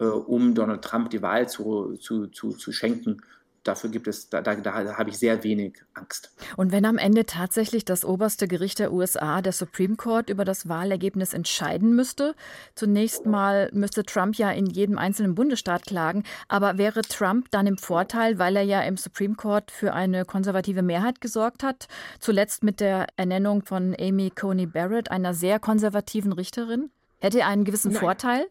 äh, 0.00 0.04
äh, 0.04 0.08
um 0.08 0.54
Donald 0.54 0.82
Trump 0.82 1.10
die 1.10 1.22
Wahl 1.22 1.48
zu, 1.48 1.96
zu, 1.96 2.26
zu, 2.28 2.50
zu 2.52 2.72
schenken 2.72 3.22
dafür 3.64 3.90
gibt 3.90 4.08
es, 4.08 4.28
da, 4.28 4.40
da, 4.40 4.54
da 4.56 4.96
habe 4.96 5.10
ich 5.10 5.18
sehr 5.18 5.44
wenig 5.44 5.82
Angst. 5.94 6.34
Und 6.56 6.72
wenn 6.72 6.84
am 6.84 6.98
Ende 6.98 7.26
tatsächlich 7.26 7.84
das 7.84 8.04
oberste 8.04 8.48
Gericht 8.48 8.78
der 8.78 8.92
USA, 8.92 9.42
der 9.42 9.52
Supreme 9.52 9.96
Court, 9.96 10.30
über 10.30 10.44
das 10.44 10.68
Wahlergebnis 10.68 11.32
entscheiden 11.32 11.94
müsste, 11.94 12.34
zunächst 12.74 13.26
mal 13.26 13.70
müsste 13.72 14.04
Trump 14.04 14.36
ja 14.36 14.50
in 14.50 14.66
jedem 14.66 14.98
einzelnen 14.98 15.34
Bundesstaat 15.34 15.84
klagen, 15.84 16.24
aber 16.48 16.78
wäre 16.78 17.02
Trump 17.02 17.50
dann 17.50 17.66
im 17.66 17.78
Vorteil, 17.78 18.38
weil 18.38 18.56
er 18.56 18.62
ja 18.62 18.82
im 18.82 18.96
Supreme 18.96 19.34
Court 19.34 19.70
für 19.70 19.92
eine 19.92 20.24
konservative 20.24 20.82
Mehrheit 20.82 21.20
gesorgt 21.20 21.62
hat, 21.62 21.88
zuletzt 22.20 22.62
mit 22.64 22.80
der 22.80 23.06
Ernennung 23.16 23.62
von 23.62 23.94
Amy 23.98 24.30
Coney 24.30 24.66
Barrett, 24.66 25.10
einer 25.10 25.34
sehr 25.34 25.58
konservativen 25.58 26.32
Richterin? 26.32 26.90
Hätte 27.20 27.40
er 27.40 27.46
einen 27.46 27.64
gewissen 27.64 27.92
Nein. 27.92 28.00
Vorteil? 28.00 28.46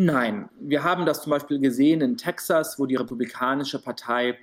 Nein, 0.00 0.48
wir 0.60 0.84
haben 0.84 1.06
das 1.06 1.22
zum 1.22 1.30
Beispiel 1.30 1.58
gesehen 1.58 2.02
in 2.02 2.16
Texas, 2.16 2.78
wo 2.78 2.86
die 2.86 2.94
Republikanische 2.94 3.82
Partei 3.82 4.38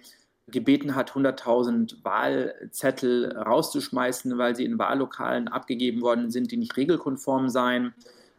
gebeten 0.48 0.96
hat, 0.96 1.12
100.000 1.12 2.04
Wahlzettel 2.04 3.38
rauszuschmeißen, 3.38 4.38
weil 4.38 4.54
sie 4.58 4.66
in 4.66 4.78
Wahllokalen 4.78 5.48
abgegeben 5.48 6.02
worden 6.02 6.30
sind, 6.30 6.52
die 6.52 6.58
nicht 6.58 6.76
regelkonform 6.76 7.48
seien. 7.48 7.94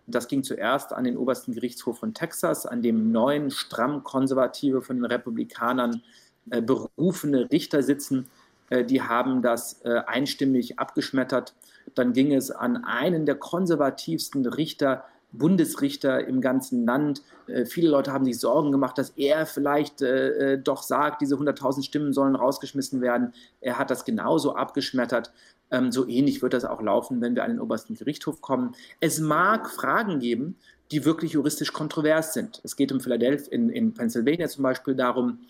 Das 0.07 0.29
ging 0.29 0.43
zuerst 0.45 0.93
an 0.93 1.05
den 1.05 1.17
obersten 1.17 1.55
Gerichtshof 1.55 2.01
von 2.01 2.13
Texas, 2.13 2.67
an 2.67 2.83
dem 2.83 3.13
neun 3.13 3.51
stramm 3.51 4.05
konservative 4.05 4.83
von 4.83 4.97
den 4.97 5.07
Republikanern 5.07 6.03
äh, 6.51 6.61
berufene 6.61 7.51
Richter 7.51 7.83
sitzen. 7.83 8.27
Äh, 8.69 8.85
die 8.85 9.01
haben 9.01 9.41
das 9.41 9.81
äh, 9.85 10.03
einstimmig 10.07 10.79
abgeschmettert. 10.79 11.55
Dann 11.95 12.13
ging 12.13 12.35
es 12.35 12.51
an 12.51 12.85
einen 12.85 13.25
der 13.25 13.37
konservativsten 13.37 14.45
Richter 14.45 15.07
Bundesrichter 15.33 16.27
im 16.27 16.41
ganzen 16.41 16.87
Land. 16.87 17.23
Äh, 17.47 17.67
viele 17.67 17.89
Leute 17.89 18.13
haben 18.13 18.25
sich 18.25 18.39
Sorgen 18.39 18.73
gemacht, 18.73 18.99
dass 18.99 19.11
er 19.11 19.47
vielleicht 19.47 20.03
äh, 20.03 20.55
äh 20.55 20.59
doch 20.59 20.83
sagt, 20.83 21.21
diese 21.21 21.37
100.000 21.37 21.85
Stimmen 21.85 22.13
sollen 22.13 22.37
rausgeschmissen 22.37 23.01
werden. 23.01 23.33
Er 23.61 23.79
hat 23.79 23.91
das 23.91 24.05
genauso 24.05 24.55
abgeschmettert. 24.55 25.33
Ähm, 25.71 25.91
so 25.93 26.07
ähnlich 26.07 26.43
wird 26.43 26.53
das 26.55 26.65
auch 26.65 26.81
laufen, 26.81 27.21
wenn 27.21 27.35
wir 27.35 27.45
an 27.45 27.51
den 27.51 27.61
obersten 27.61 27.95
Gerichtshof 27.95 28.41
kommen. 28.41 28.75
Es 29.01 29.19
mag 29.19 29.69
Fragen 29.71 30.21
geben, 30.21 30.57
die 30.91 31.05
wirklich 31.05 31.33
juristisch 31.33 31.73
kontrovers 31.73 32.33
sind. 32.33 32.61
Es 32.63 32.77
geht 32.77 32.93
um 32.93 33.01
Philadelphia, 33.01 33.53
in, 33.53 33.71
in 33.71 33.93
Pennsylvania 33.93 34.49
zum 34.49 34.63
Beispiel 34.63 34.95
darum, 34.95 35.41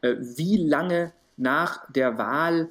äh, 0.00 0.16
wie 0.18 0.56
lange 0.56 1.12
nach 1.36 1.90
der 1.92 2.18
Wahl 2.18 2.70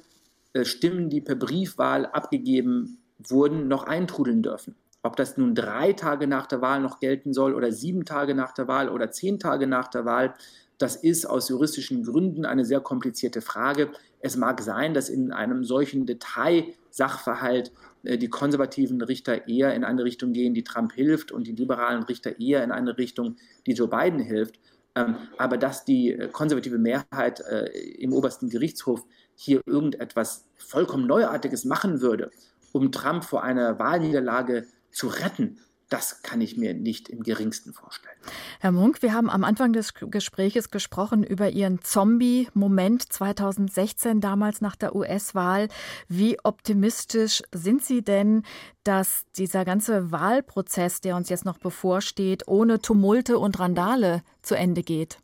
äh, 0.52 0.64
Stimmen, 0.64 1.08
die 1.08 1.20
per 1.20 1.36
Briefwahl 1.36 2.06
abgegeben 2.06 2.98
wurden, 3.18 3.68
noch 3.68 3.84
eintrudeln 3.84 4.42
dürfen. 4.42 4.74
Ob 5.08 5.16
das 5.16 5.38
nun 5.38 5.54
drei 5.54 5.94
Tage 5.94 6.26
nach 6.26 6.44
der 6.44 6.60
Wahl 6.60 6.82
noch 6.82 7.00
gelten 7.00 7.32
soll 7.32 7.54
oder 7.54 7.72
sieben 7.72 8.04
Tage 8.04 8.34
nach 8.34 8.52
der 8.52 8.68
Wahl 8.68 8.90
oder 8.90 9.10
zehn 9.10 9.38
Tage 9.38 9.66
nach 9.66 9.88
der 9.88 10.04
Wahl, 10.04 10.34
das 10.76 10.96
ist 10.96 11.24
aus 11.24 11.48
juristischen 11.48 12.04
Gründen 12.04 12.44
eine 12.44 12.66
sehr 12.66 12.80
komplizierte 12.80 13.40
Frage. 13.40 13.90
Es 14.20 14.36
mag 14.36 14.60
sein, 14.60 14.92
dass 14.92 15.08
in 15.08 15.32
einem 15.32 15.64
solchen 15.64 16.04
Detailsachverhalt 16.04 17.72
äh, 18.02 18.18
die 18.18 18.28
konservativen 18.28 19.00
Richter 19.00 19.48
eher 19.48 19.74
in 19.74 19.82
eine 19.82 20.04
Richtung 20.04 20.34
gehen, 20.34 20.52
die 20.52 20.62
Trump 20.62 20.92
hilft, 20.92 21.32
und 21.32 21.46
die 21.46 21.52
liberalen 21.52 22.02
Richter 22.02 22.38
eher 22.38 22.62
in 22.62 22.70
eine 22.70 22.98
Richtung, 22.98 23.36
die 23.66 23.72
Joe 23.72 23.88
Biden 23.88 24.20
hilft. 24.20 24.60
Ähm, 24.94 25.16
aber 25.38 25.56
dass 25.56 25.86
die 25.86 26.12
äh, 26.12 26.28
konservative 26.28 26.76
Mehrheit 26.76 27.40
äh, 27.40 27.64
im 27.98 28.12
obersten 28.12 28.50
Gerichtshof 28.50 29.06
hier 29.34 29.62
irgendetwas 29.64 30.44
vollkommen 30.58 31.06
Neuartiges 31.06 31.64
machen 31.64 32.02
würde, 32.02 32.30
um 32.72 32.92
Trump 32.92 33.24
vor 33.24 33.42
einer 33.42 33.78
Wahlniederlage 33.78 34.66
zu 34.90 35.08
retten, 35.08 35.58
das 35.88 36.22
kann 36.22 36.42
ich 36.42 36.56
mir 36.56 36.74
nicht 36.74 37.08
im 37.08 37.22
geringsten 37.22 37.72
vorstellen. 37.72 38.16
Herr 38.60 38.72
Munk, 38.72 39.00
wir 39.00 39.14
haben 39.14 39.30
am 39.30 39.42
Anfang 39.42 39.72
des 39.72 39.94
Gespräches 39.94 40.70
gesprochen 40.70 41.24
über 41.24 41.48
Ihren 41.50 41.80
Zombie-Moment 41.80 43.10
2016, 43.10 44.20
damals 44.20 44.60
nach 44.60 44.76
der 44.76 44.94
US-Wahl. 44.94 45.68
Wie 46.08 46.38
optimistisch 46.42 47.42
sind 47.52 47.82
Sie 47.82 48.02
denn, 48.02 48.42
dass 48.84 49.24
dieser 49.36 49.64
ganze 49.64 50.12
Wahlprozess, 50.12 51.00
der 51.00 51.16
uns 51.16 51.30
jetzt 51.30 51.46
noch 51.46 51.58
bevorsteht, 51.58 52.46
ohne 52.48 52.80
Tumulte 52.80 53.38
und 53.38 53.58
Randale 53.58 54.22
zu 54.42 54.56
Ende 54.56 54.82
geht? 54.82 55.18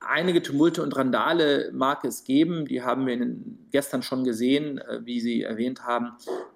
Einige 0.00 0.42
Tumulte 0.42 0.82
und 0.82 0.96
Randale 0.96 1.70
mag 1.72 2.04
es 2.04 2.24
geben, 2.24 2.64
die 2.64 2.82
haben 2.82 3.06
wir 3.06 3.18
gestern 3.70 4.02
schon 4.02 4.24
gesehen, 4.24 4.78
äh, 4.78 5.04
wie 5.04 5.20
Sie 5.20 5.42
erwähnt 5.42 5.84
haben. 5.84 6.12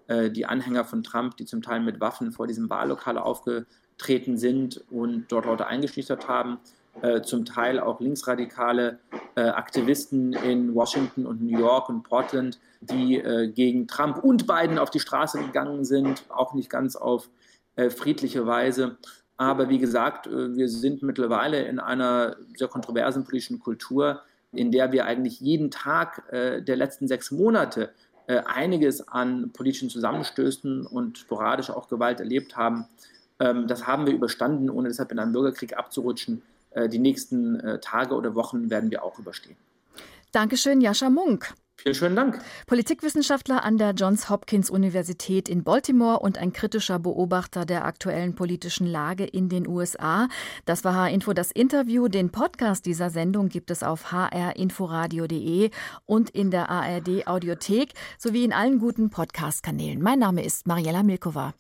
Äh, 0.07 0.31
die 0.31 0.47
Anhänger 0.47 0.85
von 0.85 1.03
Trump, 1.03 1.37
die 1.37 1.47
zum 1.47 1.63
Teil 1.63 1.81
mit 1.81 2.01
Waffen 2.01 2.33
vor 2.33 2.47
diesem 2.47 2.69
Wahllokal 2.69 3.17
aufgetreten 3.19 4.37
sind 4.37 4.85
und 4.91 5.27
dort 5.29 5.47
Leute 5.47 5.67
eingeschüchtert 5.67 6.29
haben. 6.29 6.59
äh, 7.03 7.23
zum 7.23 7.45
Teil 7.45 7.81
auch 7.81 8.01
linksradikale 8.01 8.99
äh, 9.35 9.41
Aktivisten 9.41 10.33
in 10.33 10.75
Washington 10.75 11.27
und 11.27 11.43
New 11.43 11.59
York 11.59 11.89
und 11.89 12.03
Portland, 12.05 12.61
die 12.81 13.23
gegen 13.55 13.89
Trump 13.89 14.19
und 14.23 14.47
Biden 14.47 14.79
auf 14.79 14.91
die 14.91 15.01
Straße 15.01 15.39
gegangen 15.39 15.87
sind, 15.87 16.25
auch 16.29 16.53
nicht 16.53 16.69
ganz 16.69 16.97
auf 16.97 17.31
friedliche 17.77 18.47
Weise. 18.47 18.99
Aber 19.39 19.71
wie 19.71 19.79
gesagt, 19.79 20.27
wir 20.31 20.69
sind 20.69 21.03
mittlerweile 21.03 21.65
in 21.65 21.81
einer 21.81 22.37
sehr 22.55 22.69
kontroversen 22.69 23.25
politischen 23.25 23.59
Kultur, 23.59 24.21
in 24.53 24.71
der 24.71 24.93
wir 24.93 25.07
eigentlich 25.07 25.41
jeden 25.41 25.71
Tag 25.71 26.25
der 26.31 26.77
letzten 26.77 27.09
sechs 27.09 27.31
Monate 27.31 27.89
einiges 28.27 29.07
an 29.09 29.51
politischen 29.53 29.91
Zusammenstößen 29.91 30.87
und 30.87 31.19
sporadisch 31.19 31.71
auch 31.71 31.89
Gewalt 31.89 32.21
erlebt 32.21 32.57
haben. 32.57 32.87
Ähm, 33.39 33.67
das 33.67 33.87
haben 33.87 34.07
wir 34.07 34.15
überstanden, 34.15 34.71
ohne 34.71 34.89
deshalb 34.89 35.13
in 35.13 35.19
einen 35.19 35.33
Bürgerkrieg 35.33 35.77
abzurutschen. 35.77 36.43
Äh, 36.71 36.89
die 36.89 36.99
nächsten 36.99 37.61
äh, 37.61 37.81
Tage 37.81 38.15
oder 38.15 38.35
Wochen 38.35 38.71
werden 38.71 38.91
wir 38.91 39.03
auch 39.03 39.19
überstehen. 39.19 39.57
Dankeschön, 40.33 40.81
Jascha 40.81 41.11
Munk. 41.11 41.55
Vielen 41.77 41.95
schönen 41.95 42.17
Dank. 42.17 42.41
Politikwissenschaftler 42.67 43.65
an 43.65 43.79
der 43.79 43.91
Johns 43.91 44.31
Hopkins 44.31 44.71
Universität 44.71 45.49
in 45.49 45.65
Baltimore 45.65 46.21
und 46.21 46.39
ein 46.39 46.53
kritischer 46.53 46.99
Beobachter 46.99 47.67
der 47.67 47.85
aktuellen 47.85 48.35
politischen 48.35 48.87
Lage 48.87 49.25
in 49.25 49.49
den 49.49 49.67
USA. 49.67 50.29
Das 50.65 50.85
war 50.85 50.95
H-Info 50.95 51.33
das 51.33 51.51
Interview. 51.51 52.09
Den 52.09 52.31
Podcast 52.31 52.87
dieser 52.87 53.11
Sendung 53.11 53.49
gibt 53.49 53.71
es 53.71 53.83
auf 53.83 54.13
hrinforadio.de 54.13 55.71
und 56.07 56.31
in 56.31 56.51
der 56.51 56.71
ARD 56.71 57.27
Audiothek 57.27 57.93
sowie 58.19 58.45
in 58.45 58.53
allen 58.53 58.79
guten 58.79 59.11
Podcast-Kanälen. 59.11 60.01
Mein 60.01 60.21
Name 60.21 60.45
ist 60.45 60.67
Mariella 60.67 61.03
Milkova. 61.03 61.55